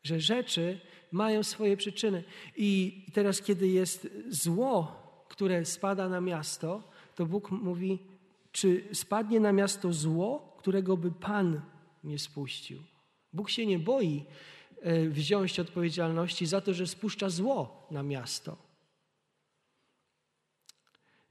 że 0.03 0.21
rzeczy 0.21 0.81
mają 1.13 1.43
swoje 1.43 1.77
przyczyny. 1.77 2.25
I 2.57 3.03
teraz, 3.13 3.43
kiedy 3.43 3.69
jest 3.69 4.09
zło, 4.29 5.01
które 5.29 5.65
spada 5.65 6.09
na 6.09 6.21
miasto, 6.21 6.83
to 7.15 7.27
Bóg 7.27 7.51
mówi, 7.51 7.99
czy 8.53 8.89
spadnie 8.93 9.41
na 9.41 9.53
miasto 9.53 9.93
zło, 9.93 10.57
którego 10.59 10.97
by 10.97 11.11
Pan 11.11 11.61
nie 12.05 12.19
spuścił. 12.19 12.83
Bóg 13.33 13.51
się 13.51 13.67
nie 13.67 13.79
boi 13.79 14.25
e, 14.83 15.09
wziąć 15.09 15.61
odpowiedzialności 15.61 16.47
za 16.47 16.61
to, 16.61 16.75
że 16.75 16.87
spuszcza 16.87 17.31
zło 17.31 17.87
na 17.91 18.03
miasto. 18.03 18.57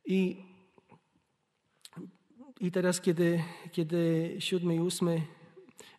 I, 0.06 0.38
i 2.60 2.72
teraz, 2.72 3.02
kiedy, 3.02 3.44
kiedy 3.72 4.36
siódmy 4.40 4.76
i 4.76 4.80
ósmy 4.80 5.22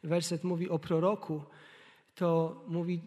werset 0.02 0.44
mówi 0.44 0.68
o 0.68 0.78
proroku, 0.78 1.42
to 2.14 2.60
mówi 2.68 3.00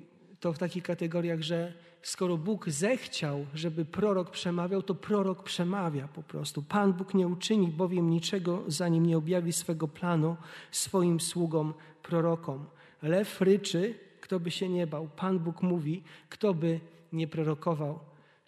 to 0.44 0.54
w 0.54 0.58
takich 0.58 0.84
kategoriach, 0.84 1.42
że 1.42 1.74
skoro 2.02 2.38
Bóg 2.38 2.70
zechciał, 2.70 3.46
żeby 3.54 3.86
prorok 3.86 4.32
przemawiał, 4.32 4.82
to 4.82 4.96
prorok 4.96 5.44
przemawia 5.44 6.08
po 6.08 6.24
prostu. 6.24 6.64
Pan 6.64 6.94
Bóg 6.94 7.14
nie 7.14 7.28
uczyni 7.28 7.68
bowiem 7.68 8.10
niczego, 8.10 8.64
zanim 8.68 9.06
nie 9.06 9.18
objawi 9.18 9.54
swego 9.54 9.88
planu 9.88 10.36
swoim 10.72 11.20
sługom, 11.20 11.74
prorokom. 12.02 12.66
Lew 13.02 13.42
ryczy, 13.42 14.00
kto 14.22 14.40
by 14.40 14.52
się 14.52 14.70
nie 14.70 14.88
bał. 14.88 15.10
Pan 15.16 15.40
Bóg 15.40 15.62
mówi, 15.62 16.04
kto 16.30 16.54
by 16.54 16.80
nie 17.14 17.28
prorokował. 17.28 18.00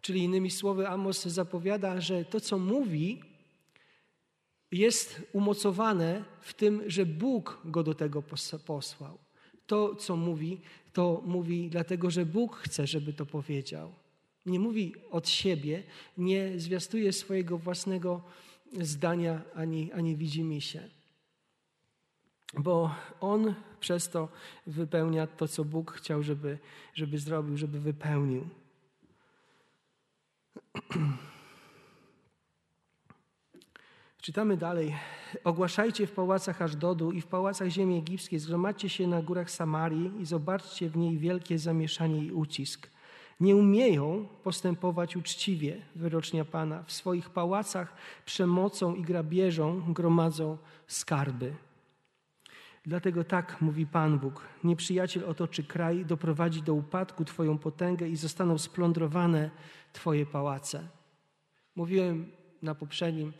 Czyli 0.02 0.24
innymi 0.24 0.52
słowy, 0.52 0.88
Amos 0.90 1.26
zapowiada, 1.26 2.02
że 2.02 2.26
to, 2.26 2.40
co 2.40 2.60
mówi, 2.60 3.22
jest 4.72 5.22
umocowane 5.34 6.24
w 6.42 6.54
tym, 6.54 6.82
że 6.88 7.06
Bóg 7.06 7.62
go 7.66 7.84
do 7.84 7.94
tego 7.94 8.24
posłał. 8.66 9.18
To, 9.68 9.96
co 9.96 10.16
mówi, 10.16 10.62
to 10.96 11.22
mówi 11.26 11.70
dlatego, 11.70 12.12
że 12.12 12.26
Bóg 12.26 12.56
chce, 12.56 12.88
żeby 12.88 13.14
to 13.14 13.26
powiedział. 13.26 13.92
Nie 14.46 14.60
mówi 14.60 14.94
od 15.12 15.30
siebie, 15.30 15.84
nie 16.18 16.60
zwiastuje 16.60 17.14
swojego 17.14 17.58
własnego 17.58 18.24
zdania 18.82 19.42
ani, 19.56 19.92
ani 19.92 20.16
widzi 20.16 20.62
się. 20.62 20.90
Bo 22.58 22.96
On 23.20 23.56
przez 23.80 24.10
to 24.10 24.30
wypełnia 24.68 25.28
to, 25.28 25.48
co 25.48 25.66
Bóg 25.66 25.92
chciał, 25.92 26.24
żeby, 26.24 26.58
żeby 26.94 27.20
zrobił, 27.20 27.58
żeby 27.58 27.80
wypełnił. 27.80 28.48
Czytamy 34.26 34.58
dalej. 34.58 34.96
Ogłaszajcie 35.44 36.08
w 36.08 36.12
pałacach 36.12 36.62
Ażdodu 36.62 37.12
i 37.12 37.22
w 37.22 37.28
pałacach 37.28 37.68
ziemi 37.68 37.98
egipskiej, 37.98 38.40
zgromadźcie 38.40 38.90
się 38.90 39.08
na 39.08 39.22
górach 39.22 39.52
Samarii 39.52 40.12
i 40.22 40.26
zobaczcie 40.26 40.90
w 40.90 40.98
niej 40.98 41.18
wielkie 41.18 41.60
zamieszanie 41.60 42.26
i 42.26 42.32
ucisk. 42.32 42.90
Nie 43.40 43.56
umieją 43.56 44.28
postępować 44.44 45.16
uczciwie, 45.16 45.82
wyrocznia 45.96 46.46
Pana. 46.46 46.84
W 46.84 46.92
swoich 46.92 47.30
pałacach 47.30 47.94
przemocą 48.26 48.96
i 48.96 49.02
grabieżą 49.02 49.94
gromadzą 49.94 50.58
skarby. 50.88 51.54
Dlatego 52.86 53.24
tak 53.24 53.62
mówi 53.62 53.86
Pan 53.86 54.20
Bóg: 54.20 54.42
Nieprzyjaciel 54.64 55.26
otoczy 55.26 55.64
kraj, 55.64 56.06
doprowadzi 56.06 56.62
do 56.62 56.74
upadku 56.74 57.26
Twoją 57.26 57.58
potęgę 57.58 58.10
i 58.10 58.16
zostaną 58.16 58.58
splądrowane 58.58 59.50
Twoje 59.94 60.26
pałace. 60.26 60.88
Mówiłem 61.76 62.32
na 62.62 62.76
poprzednim 62.76 63.34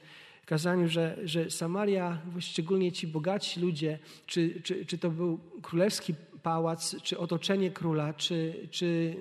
kazaniu, 0.46 0.88
że, 0.88 1.18
że 1.24 1.52
Samaria, 1.52 2.22
szczególnie 2.40 2.92
ci 2.92 3.08
bogaci 3.08 3.60
ludzie, 3.60 4.00
czy, 4.26 4.62
czy, 4.64 4.86
czy 4.86 4.98
to 4.98 5.10
był 5.10 5.40
królewski 5.62 6.14
pałac, 6.44 6.96
czy 7.04 7.18
otoczenie 7.18 7.72
króla, 7.72 8.14
czy, 8.14 8.68
czy 8.72 9.16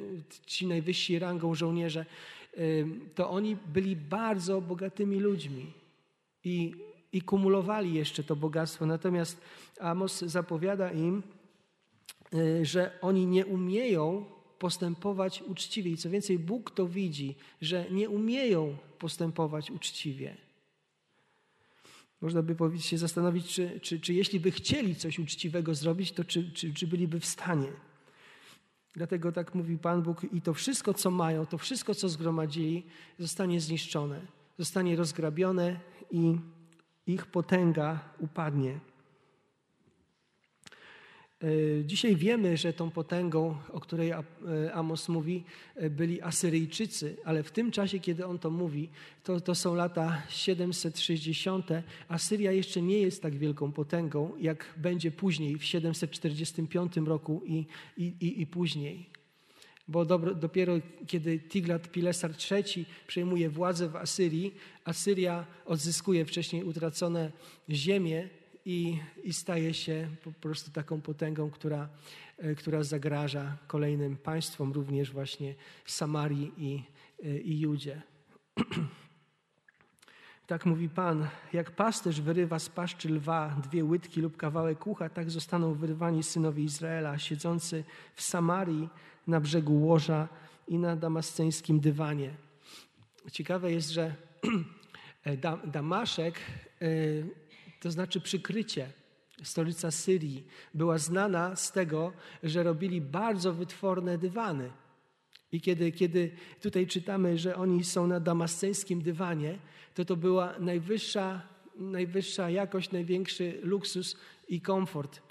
ci 0.46 0.66
najwyżsi 0.66 1.18
rangą 1.18 1.54
żołnierze, 1.54 2.06
to 3.14 3.30
oni 3.30 3.56
byli 3.66 3.96
bardzo 3.96 4.60
bogatymi 4.60 5.20
ludźmi 5.20 5.72
i, 6.44 6.74
i 7.12 7.22
kumulowali 7.22 7.94
jeszcze 7.94 8.24
to 8.24 8.36
bogactwo. 8.36 8.86
Natomiast 8.86 9.40
Amos 9.80 10.18
zapowiada 10.18 10.92
im, 10.92 11.22
y, 12.34 12.64
że 12.64 12.98
oni 13.00 13.26
nie 13.26 13.46
umieją 13.46 14.24
postępować 14.58 15.42
uczciwie. 15.42 15.90
I 15.90 15.96
co 15.96 16.10
więcej, 16.10 16.38
Bóg 16.38 16.70
to 16.70 16.86
widzi, 16.86 17.34
że 17.60 17.86
nie 17.90 18.10
umieją 18.10 18.76
postępować 18.98 19.70
uczciwie. 19.70 20.36
Można 22.24 22.42
by 22.42 22.54
powiedzieć, 22.54 22.86
się 22.86 22.98
zastanowić, 22.98 23.54
czy, 23.54 23.80
czy, 23.80 24.00
czy 24.00 24.14
jeśli 24.14 24.40
by 24.40 24.50
chcieli 24.50 24.96
coś 24.96 25.18
uczciwego 25.18 25.74
zrobić, 25.74 26.12
to 26.12 26.24
czy, 26.24 26.52
czy, 26.52 26.74
czy 26.74 26.86
byliby 26.86 27.20
w 27.20 27.26
stanie. 27.26 27.68
Dlatego 28.92 29.32
tak 29.32 29.54
mówi 29.54 29.78
Pan 29.78 30.02
Bóg 30.02 30.26
i 30.32 30.42
to 30.42 30.54
wszystko, 30.54 30.94
co 30.94 31.10
mają, 31.10 31.46
to 31.46 31.58
wszystko, 31.58 31.94
co 31.94 32.08
zgromadzili, 32.08 32.86
zostanie 33.18 33.60
zniszczone, 33.60 34.20
zostanie 34.58 34.96
rozgrabione 34.96 35.80
i 36.10 36.36
ich 37.06 37.26
potęga 37.26 38.00
upadnie. 38.18 38.80
E, 41.44 41.84
dzisiaj 41.84 42.16
wiemy, 42.16 42.56
że 42.56 42.72
tą 42.72 42.90
potęgą, 42.90 43.56
o 43.72 43.80
której 43.80 44.10
e, 44.10 44.22
Amos 44.72 45.08
mówi, 45.08 45.44
e, 45.76 45.90
byli 45.90 46.22
Asyryjczycy, 46.22 47.16
ale 47.24 47.42
w 47.42 47.50
tym 47.50 47.70
czasie, 47.70 47.98
kiedy 47.98 48.26
on 48.26 48.38
to 48.38 48.50
mówi, 48.50 48.90
to, 49.24 49.40
to 49.40 49.54
są 49.54 49.74
lata 49.74 50.22
760. 50.28 51.68
Asyria 52.08 52.52
jeszcze 52.52 52.82
nie 52.82 52.98
jest 52.98 53.22
tak 53.22 53.36
wielką 53.36 53.72
potęgą, 53.72 54.32
jak 54.40 54.74
będzie 54.76 55.10
później, 55.10 55.58
w 55.58 55.64
745 55.64 56.96
roku 56.96 57.42
i, 57.46 57.66
i, 57.96 58.40
i 58.40 58.46
później. 58.46 59.10
Bo 59.88 60.04
dobro, 60.04 60.34
dopiero 60.34 60.72
kiedy 61.06 61.38
Tiglat-Pileser 61.38 62.30
III 62.50 62.86
przejmuje 63.06 63.50
władzę 63.50 63.88
w 63.88 63.96
Asyrii, 63.96 64.54
Asyria 64.84 65.46
odzyskuje 65.66 66.24
wcześniej 66.24 66.64
utracone 66.64 67.32
ziemie 67.70 68.28
i, 68.64 68.98
i 69.24 69.32
staje 69.32 69.74
się 69.74 70.08
po 70.24 70.32
prostu 70.32 70.70
taką 70.70 71.00
potęgą, 71.00 71.50
która, 71.50 71.88
e, 72.38 72.54
która 72.54 72.82
zagraża 72.82 73.56
kolejnym 73.66 74.16
państwom, 74.16 74.72
również 74.72 75.12
właśnie 75.12 75.54
Samarii 75.86 76.52
i, 76.56 76.82
e, 77.24 77.38
i 77.38 77.60
Judzie. 77.60 78.02
Tak 80.46 80.66
mówi 80.66 80.88
Pan, 80.88 81.28
jak 81.52 81.70
pasterz 81.70 82.20
wyrywa 82.20 82.58
z 82.58 82.68
paszczy 82.68 83.08
lwa 83.08 83.56
dwie 83.62 83.84
łydki 83.84 84.20
lub 84.20 84.36
kawałek 84.36 84.86
ucha, 84.86 85.08
tak 85.08 85.30
zostaną 85.30 85.74
wyrwani 85.74 86.22
synowie 86.22 86.64
Izraela, 86.64 87.18
siedzący 87.18 87.84
w 88.14 88.22
Samarii 88.22 88.88
na 89.26 89.40
brzegu 89.40 89.86
łoża 89.86 90.28
i 90.68 90.78
na 90.78 90.96
damasceńskim 90.96 91.80
dywanie. 91.80 92.34
Ciekawe 93.32 93.72
jest, 93.72 93.90
że 93.90 94.14
Damaszek 95.74 96.34
e, 96.80 96.86
to 97.84 97.90
znaczy 97.90 98.20
przykrycie. 98.20 98.88
Stolica 99.42 99.90
Syrii 99.90 100.46
była 100.74 100.98
znana 100.98 101.56
z 101.56 101.72
tego, 101.72 102.12
że 102.42 102.62
robili 102.62 103.00
bardzo 103.00 103.52
wytworne 103.52 104.18
dywany. 104.18 104.70
I 105.52 105.60
kiedy, 105.60 105.92
kiedy 105.92 106.30
tutaj 106.60 106.86
czytamy, 106.86 107.38
że 107.38 107.56
oni 107.56 107.84
są 107.84 108.06
na 108.06 108.20
damasceńskim 108.20 109.02
dywanie, 109.02 109.58
to 109.94 110.04
to 110.04 110.16
była 110.16 110.58
najwyższa, 110.58 111.42
najwyższa 111.76 112.50
jakość, 112.50 112.90
największy 112.90 113.60
luksus 113.62 114.16
i 114.48 114.60
komfort. 114.60 115.22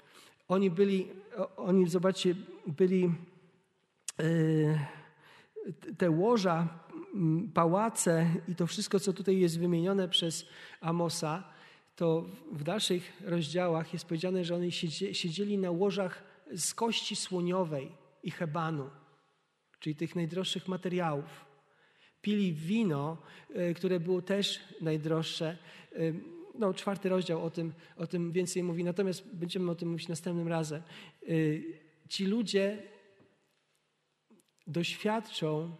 Oni 0.48 0.70
byli, 0.70 1.08
oni 1.56 1.88
zobaczcie, 1.88 2.34
byli 2.66 3.12
e, 4.18 4.24
te 5.98 6.10
łoża, 6.10 6.68
pałace 7.54 8.26
i 8.48 8.54
to 8.54 8.66
wszystko, 8.66 9.00
co 9.00 9.12
tutaj 9.12 9.38
jest 9.38 9.58
wymienione 9.58 10.08
przez 10.08 10.46
Amosa, 10.80 11.53
to 11.96 12.26
w 12.52 12.62
dalszych 12.62 13.22
rozdziałach 13.24 13.92
jest 13.92 14.04
powiedziane, 14.04 14.44
że 14.44 14.54
oni 14.54 14.72
siedzieli 15.12 15.58
na 15.58 15.70
łożach 15.70 16.22
z 16.52 16.74
kości 16.74 17.16
słoniowej 17.16 17.92
i 18.22 18.30
hebanu, 18.30 18.90
czyli 19.80 19.96
tych 19.96 20.16
najdroższych 20.16 20.68
materiałów. 20.68 21.44
Pili 22.20 22.52
wino, 22.52 23.16
e, 23.54 23.74
które 23.74 24.00
było 24.00 24.22
też 24.22 24.60
najdroższe. 24.80 25.58
No, 26.58 26.74
czwarty 26.74 27.08
rozdział 27.08 27.44
o 27.44 27.50
tym, 27.50 27.72
o 27.96 28.06
tym 28.06 28.32
więcej 28.32 28.62
mówi, 28.62 28.84
natomiast 28.84 29.34
będziemy 29.34 29.70
o 29.70 29.74
tym 29.74 29.90
mówić 29.90 30.08
następnym 30.08 30.48
razem. 30.48 30.82
E, 31.22 31.26
ci 32.08 32.26
ludzie 32.26 32.82
doświadczą 34.66 35.76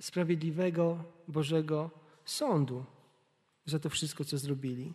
sprawiedliwego 0.00 1.04
Bożego 1.28 1.90
sądu 2.24 2.84
za 3.64 3.78
to 3.78 3.90
wszystko, 3.90 4.24
co 4.24 4.38
zrobili. 4.38 4.92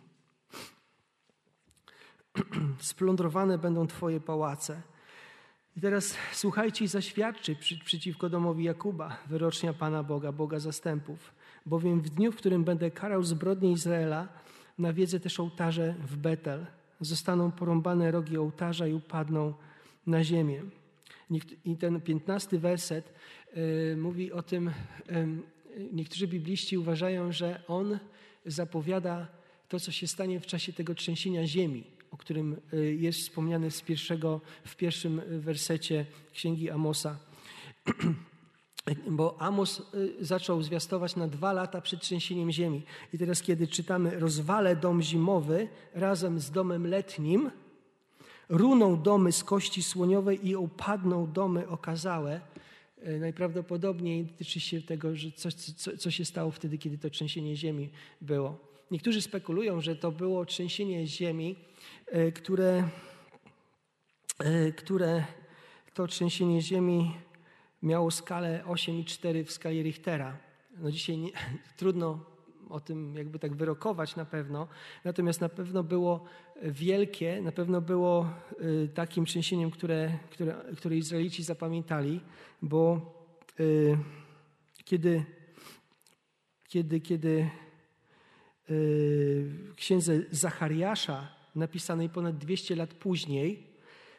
Splądrowane 2.78 3.58
będą 3.58 3.86
Twoje 3.86 4.20
pałace. 4.20 4.82
I 5.76 5.80
teraz 5.80 6.16
słuchajcie 6.32 6.84
i 6.84 6.88
zaświadczy 6.88 7.56
przeciwko 7.84 8.28
domowi 8.28 8.64
Jakuba, 8.64 9.18
wyrocznia 9.26 9.72
Pana 9.72 10.02
Boga, 10.02 10.32
Boga 10.32 10.58
zastępów. 10.58 11.34
Bowiem 11.66 12.00
w 12.00 12.10
dniu, 12.10 12.32
w 12.32 12.36
którym 12.36 12.64
będę 12.64 12.90
karał 12.90 13.22
zbrodnie 13.22 13.72
Izraela, 13.72 14.28
nawiedzę 14.78 15.20
też 15.20 15.40
ołtarze 15.40 15.94
w 16.06 16.16
Betel. 16.16 16.66
Zostaną 17.00 17.52
porąbane 17.52 18.10
rogi 18.10 18.38
ołtarza 18.38 18.86
i 18.86 18.92
upadną 18.92 19.54
na 20.06 20.24
ziemię. 20.24 20.62
I 21.64 21.76
ten 21.76 22.00
piętnasty 22.00 22.58
werset 22.58 23.12
y, 23.56 23.96
mówi 23.96 24.32
o 24.32 24.42
tym, 24.42 24.68
y, 24.68 24.72
niektórzy 25.92 26.28
bibliści 26.28 26.78
uważają, 26.78 27.32
że 27.32 27.62
on 27.68 27.98
zapowiada 28.46 29.26
to, 29.68 29.80
co 29.80 29.92
się 29.92 30.06
stanie 30.06 30.40
w 30.40 30.46
czasie 30.46 30.72
tego 30.72 30.94
trzęsienia 30.94 31.46
ziemi, 31.46 31.84
o 32.10 32.16
którym 32.16 32.56
y, 32.72 32.94
jest 32.94 33.20
wspomniane 33.20 33.70
z 33.70 33.82
pierwszego, 33.82 34.40
w 34.64 34.76
pierwszym 34.76 35.22
wersecie 35.40 36.06
Księgi 36.32 36.70
Amosa. 36.70 37.18
Bo 39.10 39.42
Amos 39.42 39.82
y, 39.94 40.24
zaczął 40.24 40.62
zwiastować 40.62 41.16
na 41.16 41.28
dwa 41.28 41.52
lata 41.52 41.80
przed 41.80 42.00
trzęsieniem 42.00 42.50
ziemi. 42.50 42.82
I 43.12 43.18
teraz, 43.18 43.42
kiedy 43.42 43.66
czytamy, 43.66 44.20
rozwalę 44.20 44.76
dom 44.76 45.02
zimowy 45.02 45.68
razem 45.94 46.40
z 46.40 46.50
domem 46.50 46.86
letnim, 46.86 47.50
runą 48.48 49.02
domy 49.02 49.32
z 49.32 49.44
kości 49.44 49.82
słoniowej 49.82 50.48
i 50.48 50.56
upadną 50.56 51.32
domy 51.32 51.68
okazałe, 51.68 52.40
najprawdopodobniej 53.20 54.26
tyczy 54.26 54.60
się 54.60 54.82
tego, 54.82 55.16
że 55.16 55.32
coś, 55.32 55.54
co, 55.54 55.96
co 55.96 56.10
się 56.10 56.24
stało 56.24 56.50
wtedy, 56.50 56.78
kiedy 56.78 56.98
to 56.98 57.10
trzęsienie 57.10 57.56
ziemi 57.56 57.90
było. 58.20 58.58
Niektórzy 58.90 59.22
spekulują, 59.22 59.80
że 59.80 59.96
to 59.96 60.12
było 60.12 60.44
trzęsienie 60.44 61.06
ziemi, 61.06 61.56
e, 62.06 62.32
które, 62.32 62.88
e, 64.38 64.72
które 64.72 65.24
to 65.94 66.06
trzęsienie 66.06 66.62
ziemi 66.62 67.14
miało 67.82 68.10
skalę 68.10 68.62
8,4 68.66 69.44
w 69.44 69.52
skali 69.52 69.82
Richtera. 69.82 70.38
No 70.78 70.90
dzisiaj 70.90 71.18
nie, 71.18 71.30
trudno 71.78 72.24
o 72.70 72.80
tym 72.80 73.14
jakby 73.14 73.38
tak 73.38 73.54
wyrokować 73.54 74.16
na 74.16 74.24
pewno. 74.24 74.68
Natomiast 75.04 75.40
na 75.40 75.48
pewno 75.48 75.82
było 75.82 76.24
wielkie, 76.62 77.42
na 77.42 77.52
pewno 77.52 77.80
było 77.80 78.30
y, 78.60 78.88
takim 78.94 79.24
trzęsieniem, 79.24 79.70
które, 79.70 80.18
które, 80.30 80.54
które 80.76 80.96
Izraelici 80.96 81.42
zapamiętali, 81.42 82.20
bo 82.62 83.00
y, 83.60 83.98
kiedy, 84.84 85.24
kiedy, 86.68 87.00
kiedy 87.00 87.50
w 88.70 89.74
księdze 89.76 90.20
Zachariasza, 90.30 91.28
napisanej 91.54 92.08
ponad 92.08 92.38
200 92.38 92.76
lat 92.76 92.94
później, 92.94 93.66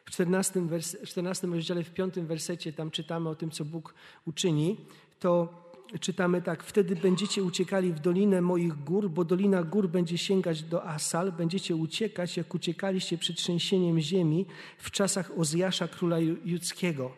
w 0.04 0.10
14, 0.10 0.66
wers 0.66 0.96
14 1.04 1.46
rozdziale, 1.46 1.84
w 1.84 1.90
5 1.90 2.14
wersecie, 2.14 2.72
tam 2.72 2.90
czytamy 2.90 3.28
o 3.28 3.34
tym, 3.34 3.50
co 3.50 3.64
Bóg 3.64 3.94
uczyni, 4.26 4.76
to 5.18 5.48
czytamy 6.00 6.42
tak: 6.42 6.64
Wtedy 6.64 6.96
będziecie 6.96 7.42
uciekali 7.42 7.92
w 7.92 8.00
dolinę 8.00 8.40
moich 8.40 8.84
gór, 8.84 9.10
bo 9.10 9.24
dolina 9.24 9.62
gór 9.62 9.88
będzie 9.88 10.18
sięgać 10.18 10.62
do 10.62 10.84
Asal, 10.84 11.32
będziecie 11.32 11.76
uciekać, 11.76 12.36
jak 12.36 12.54
uciekaliście 12.54 13.18
przed 13.18 13.36
trzęsieniem 13.36 14.00
ziemi 14.00 14.46
w 14.78 14.90
czasach 14.90 15.30
Ozjasza, 15.38 15.88
króla 15.88 16.18
judzkiego. 16.44 17.12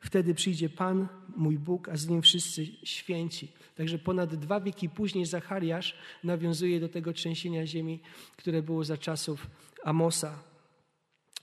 Wtedy 0.00 0.34
przyjdzie 0.34 0.68
Pan, 0.68 1.08
mój 1.36 1.58
Bóg, 1.58 1.88
a 1.88 1.96
z 1.96 2.08
nim 2.08 2.22
wszyscy 2.22 2.66
święci. 2.84 3.52
Także 3.74 3.98
ponad 3.98 4.34
dwa 4.34 4.60
wieki 4.60 4.88
później 4.88 5.26
Zachariasz 5.26 5.98
nawiązuje 6.24 6.80
do 6.80 6.88
tego 6.88 7.12
trzęsienia 7.12 7.66
ziemi, 7.66 8.00
które 8.36 8.62
było 8.62 8.84
za 8.84 8.96
czasów 8.96 9.46
Amosa. 9.84 10.38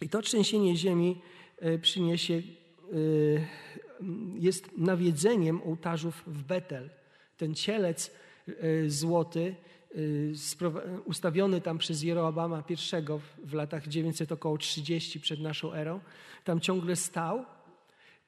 I 0.01 0.09
to 0.09 0.21
trzęsienie 0.21 0.75
ziemi 0.75 1.21
e, 1.59 1.77
przyniesie, 1.77 2.33
e, 2.33 2.43
jest 4.35 4.77
nawiedzeniem 4.77 5.61
ołtarzów 5.61 6.23
w 6.27 6.43
Betel. 6.43 6.89
Ten 7.37 7.55
cielec 7.55 8.11
e, 8.47 8.89
złoty, 8.89 9.55
ustawiony 11.05 11.61
tam 11.61 11.77
przez 11.77 12.03
Jeroabama 12.03 12.63
I 12.69 12.75
w 13.45 13.53
latach 13.53 13.87
900 13.87 14.31
około 14.31 14.57
30 14.57 15.19
przed 15.19 15.39
naszą 15.39 15.73
erą, 15.73 15.99
tam 16.43 16.59
ciągle 16.59 16.95
stał 16.95 17.45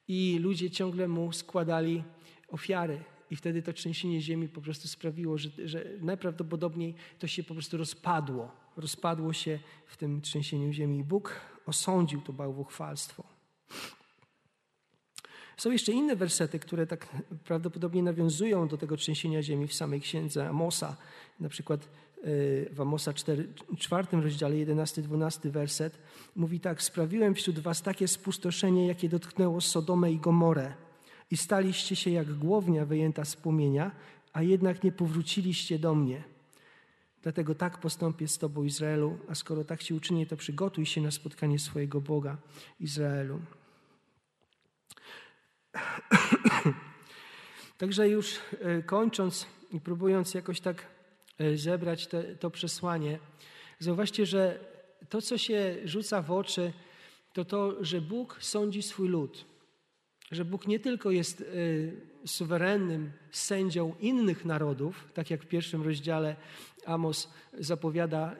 i 0.08 0.38
ludzie 0.42 0.70
ciągle 0.70 1.08
mu 1.08 1.32
składali 1.32 2.02
ofiary. 2.48 3.04
I 3.30 3.36
wtedy 3.36 3.62
to 3.62 3.72
trzęsienie 3.72 4.20
ziemi 4.20 4.48
po 4.48 4.60
prostu 4.60 4.88
sprawiło, 4.88 5.38
że, 5.38 5.48
że 5.64 5.84
najprawdopodobniej 6.00 6.94
to 7.18 7.26
się 7.26 7.42
po 7.42 7.54
prostu 7.54 7.76
rozpadło. 7.76 8.50
Rozpadło 8.76 9.32
się 9.32 9.58
w 9.86 9.96
tym 9.96 10.20
trzęsieniu 10.20 10.72
ziemi. 10.72 10.98
I 10.98 11.04
Bóg 11.04 11.40
osądził 11.66 12.20
to 12.20 12.32
bałwochwalstwo. 12.32 13.24
Są 15.56 15.70
jeszcze 15.70 15.92
inne 15.92 16.16
wersety, 16.16 16.58
które 16.58 16.86
tak 16.86 17.08
prawdopodobnie 17.44 18.02
nawiązują 18.02 18.68
do 18.68 18.78
tego 18.78 18.96
trzęsienia 18.96 19.42
ziemi 19.42 19.66
w 19.66 19.74
samej 19.74 20.00
księdze 20.00 20.48
Amosa. 20.48 20.96
Na 21.40 21.48
przykład 21.48 21.80
e, 21.80 21.88
w 22.74 22.80
Amosa 22.80 23.12
4, 23.12 23.48
4 23.78 24.08
rozdziale 24.12 24.56
11-12 24.56 25.50
werset 25.50 25.98
mówi 26.36 26.60
tak: 26.60 26.82
Sprawiłem 26.82 27.34
wśród 27.34 27.58
was 27.58 27.82
takie 27.82 28.08
spustoszenie, 28.08 28.86
jakie 28.86 29.08
dotknęło 29.08 29.60
Sodomę 29.60 30.12
i 30.12 30.18
Gomorę. 30.18 30.72
I 31.30 31.36
staliście 31.36 31.96
się 31.96 32.10
jak 32.10 32.34
głownia 32.34 32.84
wyjęta 32.84 33.24
z 33.24 33.36
płomienia, 33.36 33.90
a 34.32 34.42
jednak 34.42 34.84
nie 34.84 34.92
powróciliście 34.92 35.78
do 35.78 35.94
mnie. 35.94 36.22
Dlatego 37.22 37.54
tak 37.54 37.78
postąpię 37.78 38.28
z 38.28 38.38
Tobą, 38.38 38.64
Izraelu, 38.64 39.18
a 39.28 39.34
skoro 39.34 39.64
tak 39.64 39.82
Ci 39.82 39.94
uczynię, 39.94 40.26
to 40.26 40.36
przygotuj 40.36 40.86
się 40.86 41.00
na 41.00 41.10
spotkanie 41.10 41.58
swojego 41.58 42.00
Boga, 42.00 42.36
Izraelu. 42.80 43.40
Także 47.78 48.08
już 48.08 48.34
e, 48.60 48.82
kończąc 48.82 49.46
i 49.72 49.80
próbując 49.80 50.34
jakoś 50.34 50.60
tak 50.60 50.86
e, 51.38 51.56
zebrać 51.56 52.06
te, 52.06 52.22
to 52.22 52.50
przesłanie, 52.50 53.18
zauważcie, 53.78 54.26
że 54.26 54.58
to, 55.08 55.22
co 55.22 55.38
się 55.38 55.76
rzuca 55.84 56.22
w 56.22 56.30
oczy, 56.30 56.72
to 57.32 57.44
to, 57.44 57.84
że 57.84 58.00
Bóg 58.00 58.38
sądzi 58.40 58.82
swój 58.82 59.08
lud. 59.08 59.44
Że 60.30 60.44
Bóg 60.44 60.66
nie 60.66 60.80
tylko 60.80 61.10
jest 61.10 61.40
e, 61.40 62.26
suwerennym 62.26 63.12
sędzią 63.30 63.94
innych 64.00 64.44
narodów, 64.44 65.08
tak 65.14 65.30
jak 65.30 65.42
w 65.42 65.48
pierwszym 65.48 65.82
rozdziale 65.82 66.36
Amos 66.86 67.30
zapowiada, 67.58 68.36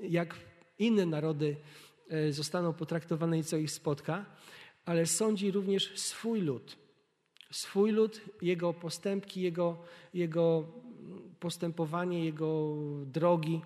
jak 0.00 0.36
inne 0.78 1.06
narody 1.06 1.56
zostaną 2.30 2.72
potraktowane 2.72 3.38
i 3.38 3.44
co 3.44 3.56
ich 3.56 3.70
spotka, 3.70 4.24
ale 4.84 5.06
sądzi 5.06 5.50
również 5.50 6.00
swój 6.00 6.40
lud. 6.40 6.79
Swój 7.50 7.90
lud, 7.90 8.20
jego 8.42 8.72
postępki, 8.72 9.40
jego, 9.40 9.76
jego 10.14 10.64
postępowanie, 11.40 12.24
jego 12.24 12.76
drogi. 13.06 13.60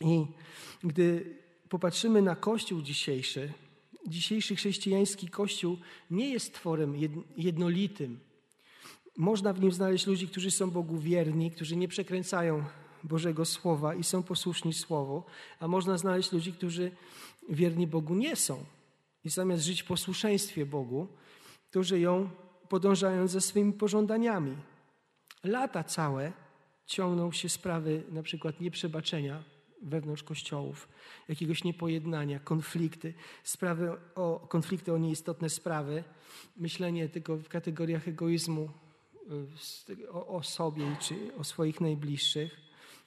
I 0.00 0.26
gdy 0.84 1.36
popatrzymy 1.68 2.22
na 2.22 2.36
Kościół 2.36 2.82
dzisiejszy, 2.82 3.52
dzisiejszy 4.06 4.56
chrześcijański 4.56 5.28
Kościół 5.28 5.78
nie 6.10 6.30
jest 6.30 6.54
tworem 6.54 6.94
jednolitym. 7.36 8.20
Można 9.16 9.52
w 9.52 9.60
nim 9.60 9.72
znaleźć 9.72 10.06
ludzi, 10.06 10.28
którzy 10.28 10.50
są 10.50 10.70
Bogu 10.70 10.98
wierni, 10.98 11.50
którzy 11.50 11.76
nie 11.76 11.88
przekręcają 11.88 12.64
Bożego 13.04 13.44
Słowa 13.44 13.94
i 13.94 14.04
są 14.04 14.22
posłuszni 14.22 14.74
Słowu, 14.74 15.22
a 15.60 15.68
można 15.68 15.98
znaleźć 15.98 16.32
ludzi, 16.32 16.52
którzy 16.52 16.90
wierni 17.48 17.86
Bogu 17.86 18.14
nie 18.14 18.36
są. 18.36 18.64
I 19.24 19.30
zamiast 19.30 19.64
żyć 19.64 19.82
w 19.82 19.86
posłuszeństwie 19.86 20.66
Bogu, 20.66 21.08
to 21.74 21.82
żyją 21.82 22.30
podążając 22.68 23.30
za 23.30 23.40
swoimi 23.40 23.72
pożądaniami. 23.72 24.56
Lata 25.44 25.84
całe 25.84 26.32
ciągną 26.86 27.32
się 27.32 27.48
sprawy 27.48 28.02
na 28.10 28.22
przykład 28.22 28.60
nieprzebaczenia 28.60 29.42
wewnątrz 29.82 30.22
kościołów, 30.22 30.88
jakiegoś 31.28 31.64
niepojednania, 31.64 32.38
konflikty, 32.38 33.14
sprawy 33.42 33.92
o, 34.14 34.46
konflikty 34.48 34.92
o 34.92 34.98
nieistotne 34.98 35.48
sprawy, 35.48 36.04
myślenie 36.56 37.08
tylko 37.08 37.36
w 37.36 37.48
kategoriach 37.48 38.08
egoizmu 38.08 38.70
y, 39.90 40.10
o, 40.10 40.26
o 40.26 40.42
sobie 40.42 40.96
czy 41.00 41.36
o 41.36 41.44
swoich 41.44 41.80
najbliższych. 41.80 42.60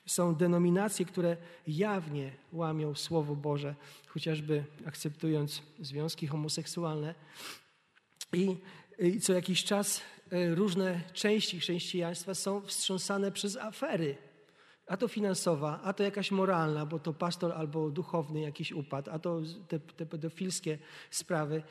Są 0.05 0.35
denominacje, 0.35 1.05
które 1.05 1.37
jawnie 1.67 2.31
łamią 2.53 2.95
Słowo 2.95 3.35
Boże, 3.35 3.75
chociażby 4.07 4.63
akceptując 4.85 5.61
związki 5.79 6.27
homoseksualne. 6.27 7.15
I, 8.33 8.57
i 8.99 9.21
co 9.21 9.33
jakiś 9.33 9.63
czas 9.63 10.01
e, 10.31 10.55
różne 10.55 11.01
części 11.13 11.59
chrześcijaństwa 11.59 12.35
są 12.35 12.61
wstrząsane 12.61 13.31
przez 13.31 13.57
afery. 13.57 14.17
A 14.87 14.97
to 14.97 15.07
finansowa, 15.07 15.81
a 15.83 15.93
to 15.93 16.03
jakaś 16.03 16.31
moralna, 16.31 16.85
bo 16.85 16.99
to 16.99 17.13
pastor 17.13 17.51
albo 17.51 17.89
duchowny 17.89 18.41
jakiś 18.41 18.71
upadł, 18.71 19.11
a 19.11 19.19
to 19.19 19.41
te, 19.67 19.79
te 19.79 20.05
pedofilskie 20.05 20.77
sprawy 21.11 21.63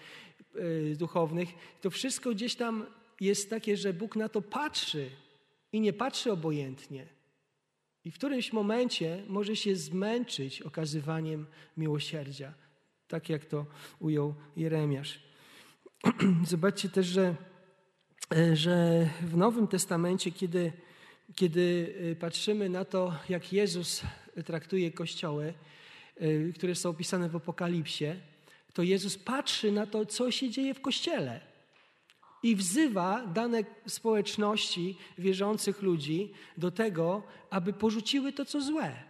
yy, 0.54 0.96
duchownych. 0.96 1.48
To 1.80 1.90
wszystko 1.90 2.30
gdzieś 2.30 2.56
tam 2.56 2.86
jest 3.20 3.50
takie, 3.50 3.76
że 3.76 3.92
Bóg 3.92 4.16
na 4.16 4.28
to 4.28 4.42
patrzy 4.42 5.10
i 5.72 5.80
nie 5.80 5.92
patrzy 5.92 6.32
obojętnie. 6.32 7.06
I 8.04 8.10
w 8.10 8.14
którymś 8.14 8.52
momencie 8.52 9.22
może 9.28 9.56
się 9.56 9.76
zmęczyć 9.76 10.62
okazywaniem 10.62 11.46
miłosierdzia, 11.76 12.54
tak 13.08 13.28
jak 13.28 13.44
to 13.44 13.66
ujął 14.00 14.34
Jeremiasz. 14.56 15.26
Zobaczcie 16.46 16.88
też, 16.88 17.06
że, 17.06 17.34
e, 18.36 18.56
że 18.56 19.06
w 19.20 19.36
Nowym 19.36 19.68
Testamencie, 19.68 20.32
kiedy, 20.32 20.72
kiedy 21.34 21.94
e, 22.12 22.16
patrzymy 22.16 22.68
na 22.68 22.84
to, 22.84 23.14
jak 23.28 23.52
Jezus 23.52 24.02
traktuje 24.44 24.92
kościoły, 24.92 25.54
e, 26.16 26.52
które 26.52 26.74
są 26.74 26.90
opisane 26.90 27.28
w 27.28 27.36
Apokalipsie, 27.36 28.06
to 28.72 28.82
Jezus 28.82 29.18
patrzy 29.18 29.72
na 29.72 29.86
to, 29.86 30.06
co 30.06 30.30
się 30.30 30.50
dzieje 30.50 30.74
w 30.74 30.80
kościele 30.80 31.40
i 32.42 32.56
wzywa 32.56 33.26
dane 33.26 33.64
społeczności 33.86 34.98
wierzących 35.18 35.82
ludzi 35.82 36.32
do 36.56 36.70
tego, 36.70 37.22
aby 37.50 37.72
porzuciły 37.72 38.32
to, 38.32 38.44
co 38.44 38.60
złe. 38.60 39.02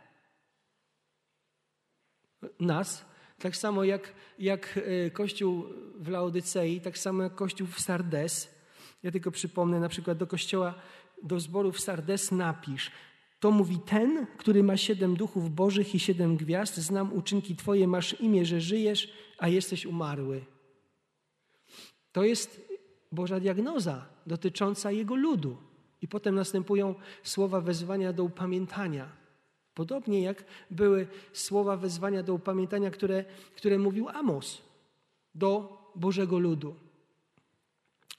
Nas, 2.60 3.04
tak 3.38 3.56
samo 3.56 3.84
jak, 3.84 4.12
jak 4.38 4.78
e, 5.06 5.10
Kościół 5.10 5.64
w 5.98 6.08
Laodycei, 6.08 6.80
tak 6.80 6.98
samo 6.98 7.22
jak 7.22 7.34
Kościół 7.34 7.66
w 7.66 7.80
Sardes. 7.80 8.54
Ja 9.02 9.10
tylko 9.10 9.30
przypomnę 9.30 9.80
na 9.80 9.88
przykład 9.88 10.18
do 10.18 10.26
kościoła, 10.26 10.74
do 11.22 11.40
zboru 11.40 11.72
w 11.72 11.80
Sardes 11.80 12.32
napisz. 12.32 12.90
To 13.40 13.50
mówi 13.50 13.78
ten, 13.86 14.26
który 14.38 14.62
ma 14.62 14.76
siedem 14.76 15.16
duchów 15.16 15.54
bożych 15.54 15.94
i 15.94 15.98
siedem 15.98 16.36
gwiazd. 16.36 16.76
Znam 16.76 17.12
uczynki 17.12 17.56
Twoje, 17.56 17.88
masz 17.88 18.20
imię, 18.20 18.44
że 18.44 18.60
żyjesz, 18.60 19.12
a 19.38 19.48
jesteś 19.48 19.86
umarły. 19.86 20.44
To 22.12 22.24
jest 22.24 22.66
Boża 23.12 23.40
diagnoza 23.40 24.06
dotycząca 24.26 24.90
Jego 24.90 25.16
ludu. 25.16 25.56
I 26.02 26.08
potem 26.08 26.34
następują 26.34 26.94
słowa 27.22 27.60
wezwania 27.60 28.12
do 28.12 28.24
upamiętania. 28.24 29.25
Podobnie 29.76 30.22
jak 30.22 30.44
były 30.70 31.06
słowa 31.32 31.76
wezwania 31.76 32.22
do 32.22 32.34
upamiętania, 32.34 32.90
które, 32.90 33.24
które 33.56 33.78
mówił 33.78 34.08
Amos 34.08 34.62
do 35.34 35.78
Bożego 35.94 36.38
ludu. 36.38 36.74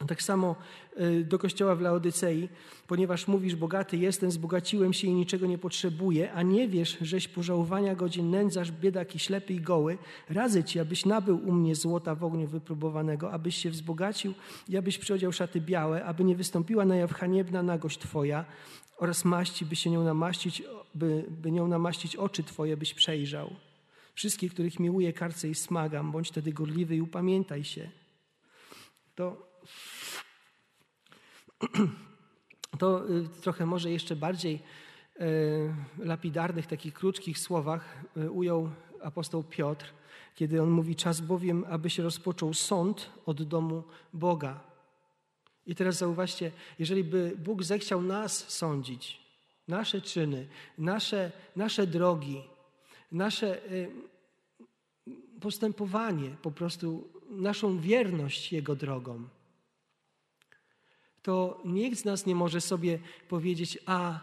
Tak 0.08 0.22
samo 0.24 0.56
y, 1.02 1.24
do 1.24 1.40
kościoła 1.40 1.76
w 1.76 1.82
Laodycei, 1.82 2.50
ponieważ 2.88 3.28
mówisz, 3.28 3.56
bogaty 3.56 3.98
jestem, 3.98 4.32
zbogaciłem 4.32 4.94
się 4.94 5.08
i 5.08 5.14
niczego 5.14 5.48
nie 5.48 5.58
potrzebuję, 5.58 6.32
a 6.32 6.42
nie 6.42 6.68
wiesz, 6.68 6.98
żeś 7.02 7.28
pożałowania 7.28 7.96
godzin 7.96 8.30
nędzarz, 8.30 8.72
biedak 8.72 9.16
i 9.16 9.20
ślepy 9.20 9.54
i 9.54 9.62
goły, 9.62 9.98
radzę 10.30 10.64
ci, 10.64 10.80
abyś 10.80 11.06
nabył 11.06 11.48
u 11.48 11.52
mnie 11.52 11.76
złota 11.76 12.16
w 12.16 12.24
ogniu 12.24 12.48
wypróbowanego, 12.48 13.32
abyś 13.32 13.58
się 13.58 13.70
wzbogacił 13.70 14.34
i 14.70 14.78
abyś 14.78 14.98
przyodział 14.98 15.32
szaty 15.32 15.62
białe, 15.62 16.06
aby 16.06 16.24
nie 16.24 16.36
wystąpiła 16.36 16.86
na 16.86 16.96
jaw 16.96 17.14
haniebna 17.14 17.64
nagość 17.64 18.00
twoja 18.00 18.46
oraz 18.98 19.26
maści, 19.26 19.66
by 19.66 19.76
się 19.76 19.90
nią 19.90 20.04
namaścić, 20.04 20.64
by, 20.96 21.26
by 21.30 21.52
nią 21.52 21.68
namaścić 21.68 22.16
oczy 22.16 22.44
twoje, 22.44 22.78
byś 22.78 22.94
przejrzał. 22.94 23.56
Wszystkich, 24.14 24.54
których 24.54 24.80
miłuję, 24.80 25.14
karcę 25.14 25.50
i 25.50 25.56
smagam, 25.56 26.12
bądź 26.12 26.30
wtedy 26.30 26.54
gorliwy 26.54 26.96
i 26.96 27.02
upamiętaj 27.02 27.64
się. 27.64 27.90
To 29.16 29.48
to 32.80 33.10
y, 33.10 33.28
trochę 33.42 33.66
może 33.66 33.92
jeszcze 33.92 34.16
bardziej 34.16 34.60
y, 35.22 35.74
lapidarnych, 35.98 36.68
takich 36.68 36.94
krótkich 36.94 37.40
słowach 37.40 38.04
y, 38.18 38.32
ujął 38.32 38.70
apostoł 39.02 39.44
Piotr, 39.44 39.94
kiedy 40.36 40.62
on 40.62 40.70
mówi: 40.70 40.96
Czas 40.96 41.22
bowiem, 41.22 41.66
aby 41.70 41.90
się 41.90 42.04
rozpoczął 42.04 42.54
sąd 42.54 43.10
od 43.26 43.44
domu 43.44 43.84
Boga. 44.14 44.67
I 45.68 45.76
teraz 45.76 45.98
zauważcie, 45.98 46.52
jeżeli 46.80 47.04
by 47.04 47.38
Bóg 47.38 47.64
zechciał 47.64 48.02
nas 48.02 48.50
sądzić, 48.50 49.20
nasze 49.68 50.02
czyny, 50.02 50.48
nasze, 50.78 51.32
nasze 51.56 51.88
drogi, 51.88 52.42
nasze 53.12 53.62
postępowanie, 55.42 56.30
po 56.42 56.52
prostu 56.52 57.10
naszą 57.30 57.80
wierność 57.80 58.54
Jego 58.54 58.76
drogom, 58.76 59.30
to 61.22 61.62
nikt 61.66 62.00
z 62.00 62.06
nas 62.06 62.26
nie 62.26 62.36
może 62.36 62.62
sobie 62.62 63.00
powiedzieć: 63.30 63.78
A, 63.86 64.20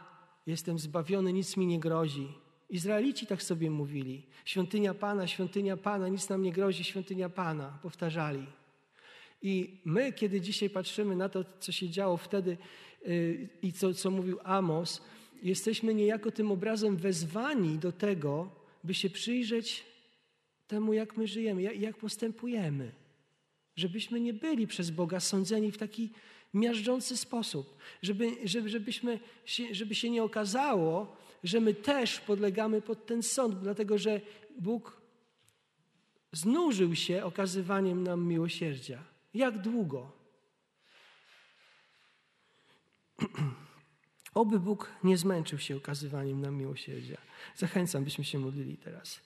jestem 0.47 0.79
zbawiony, 0.79 1.33
nic 1.33 1.57
mi 1.57 1.67
nie 1.67 1.81
grozi. 1.81 2.29
Izraelici 2.71 3.27
tak 3.27 3.43
sobie 3.43 3.71
mówili: 3.71 4.27
Świątynia 4.45 4.95
Pana, 4.95 5.27
świątynia 5.27 5.77
Pana, 5.77 6.09
nic 6.09 6.29
nam 6.29 6.43
nie 6.43 6.53
grozi, 6.53 6.85
świątynia 6.85 7.29
Pana, 7.29 7.79
powtarzali. 7.83 8.47
I 9.45 9.81
my, 9.85 10.13
kiedy 10.13 10.41
dzisiaj 10.41 10.71
patrzymy 10.71 11.17
na 11.17 11.29
to, 11.29 11.45
co 11.61 11.73
się 11.73 11.89
działo 11.89 12.17
wtedy 12.17 12.57
yy, 13.07 13.49
i 13.63 13.73
co, 13.73 13.95
co 13.95 14.11
mówił 14.11 14.39
Amos, 14.45 15.03
jesteśmy 15.43 15.95
niejako 15.95 16.31
tym 16.31 16.53
obrazem 16.53 16.97
wezwani 16.97 17.79
do 17.79 17.93
tego, 17.93 18.51
by 18.85 18.95
się 18.95 19.11
przyjrzeć 19.11 19.85
temu, 20.67 20.93
jak 20.93 21.17
my 21.17 21.27
żyjemy, 21.27 21.63
jak 21.63 21.97
postępujemy. 21.97 22.93
Żebyśmy 23.77 24.21
nie 24.21 24.35
byli 24.35 24.67
przez 24.67 24.91
Boga 24.91 25.21
sądzeni 25.21 25.73
w 25.73 25.79
taki 25.79 26.11
miażdżący 26.55 27.17
sposób, 27.17 27.77
żeby, 28.03 28.31
żeby, 28.45 28.69
żebyśmy 28.69 29.21
się, 29.45 29.75
żeby 29.75 29.95
się 29.95 30.11
nie 30.11 30.23
okazało, 30.23 31.17
że 31.43 31.61
my 31.61 31.75
też 31.75 32.21
podlegamy 32.21 32.83
pod 32.83 33.07
ten 33.07 33.23
sąd, 33.23 33.59
dlatego 33.59 33.99
że 33.99 34.21
Bóg 34.59 35.01
znużył 36.33 36.95
się 36.95 37.25
okazywaniem 37.25 38.03
nam 38.03 38.27
miłosierdzia. 38.27 39.14
Jak 39.35 39.59
długo? 39.59 40.13
Oby 44.35 44.61
Bóg 44.61 44.91
nie 45.05 45.19
zmęczył 45.19 45.59
się 45.59 45.77
okazywaniem 45.77 46.41
nam 46.41 46.55
miłosierdzia. 46.55 47.17
Zachęcam, 47.57 48.05
byśmy 48.05 48.25
się 48.25 48.39
modlili 48.39 48.77
teraz. 48.77 49.21